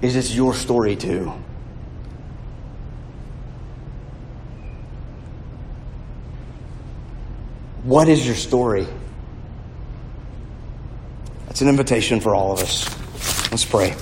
is 0.01 0.17
it's 0.17 0.35
your 0.35 0.55
story 0.55 0.97
too. 0.97 1.31
What 7.83 8.09
is 8.09 8.25
your 8.27 8.35
story? 8.35 8.87
That's 11.49 11.61
an 11.61 11.69
invitation 11.69 12.21
for 12.21 12.35
all 12.35 12.53
of 12.53 12.61
us. 12.61 12.89
Let's 13.51 13.67
pray. 13.67 13.95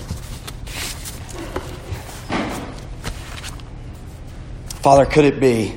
Father, 4.80 5.06
could 5.06 5.24
it 5.24 5.40
be? 5.40 5.76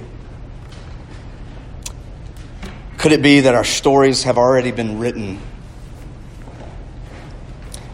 Could 2.99 3.13
it 3.13 3.23
be 3.23 3.41
that 3.41 3.55
our 3.55 3.63
stories 3.63 4.23
have 4.23 4.37
already 4.37 4.71
been 4.71 4.99
written? 4.99 5.39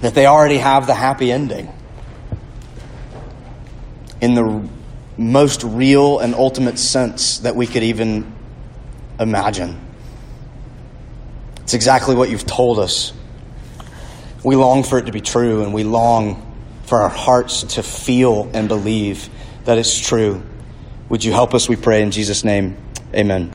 That 0.02 0.14
they 0.14 0.26
already 0.26 0.58
have 0.58 0.86
the 0.86 0.94
happy 0.94 1.32
ending? 1.32 1.72
In 4.20 4.34
the 4.34 4.68
most 5.18 5.64
real 5.64 6.20
and 6.20 6.36
ultimate 6.36 6.78
sense 6.78 7.40
that 7.40 7.56
we 7.56 7.68
could 7.68 7.84
even 7.84 8.36
imagine. 9.18 9.80
It's 11.62 11.74
exactly 11.74 12.16
what 12.16 12.30
you've 12.30 12.46
told 12.46 12.80
us. 12.80 13.14
We 14.44 14.58
long 14.58 14.84
for 14.84 15.00
it 15.00 15.06
to 15.06 15.14
be 15.14 15.22
true, 15.22 15.64
and 15.64 15.74
we 15.74 15.86
long 15.86 16.44
for 16.84 17.00
our 17.00 17.10
hearts 17.10 17.64
to 17.76 17.84
feel 17.84 18.52
and 18.54 18.68
believe 18.68 19.30
that 19.64 19.78
it's 19.78 19.98
true. 19.98 20.44
Would 21.10 21.24
you 21.24 21.32
help 21.32 21.54
us, 21.54 21.70
we 21.70 21.76
pray, 21.76 22.02
in 22.02 22.12
Jesus' 22.12 22.44
name? 22.44 22.76
Amen. 23.14 23.46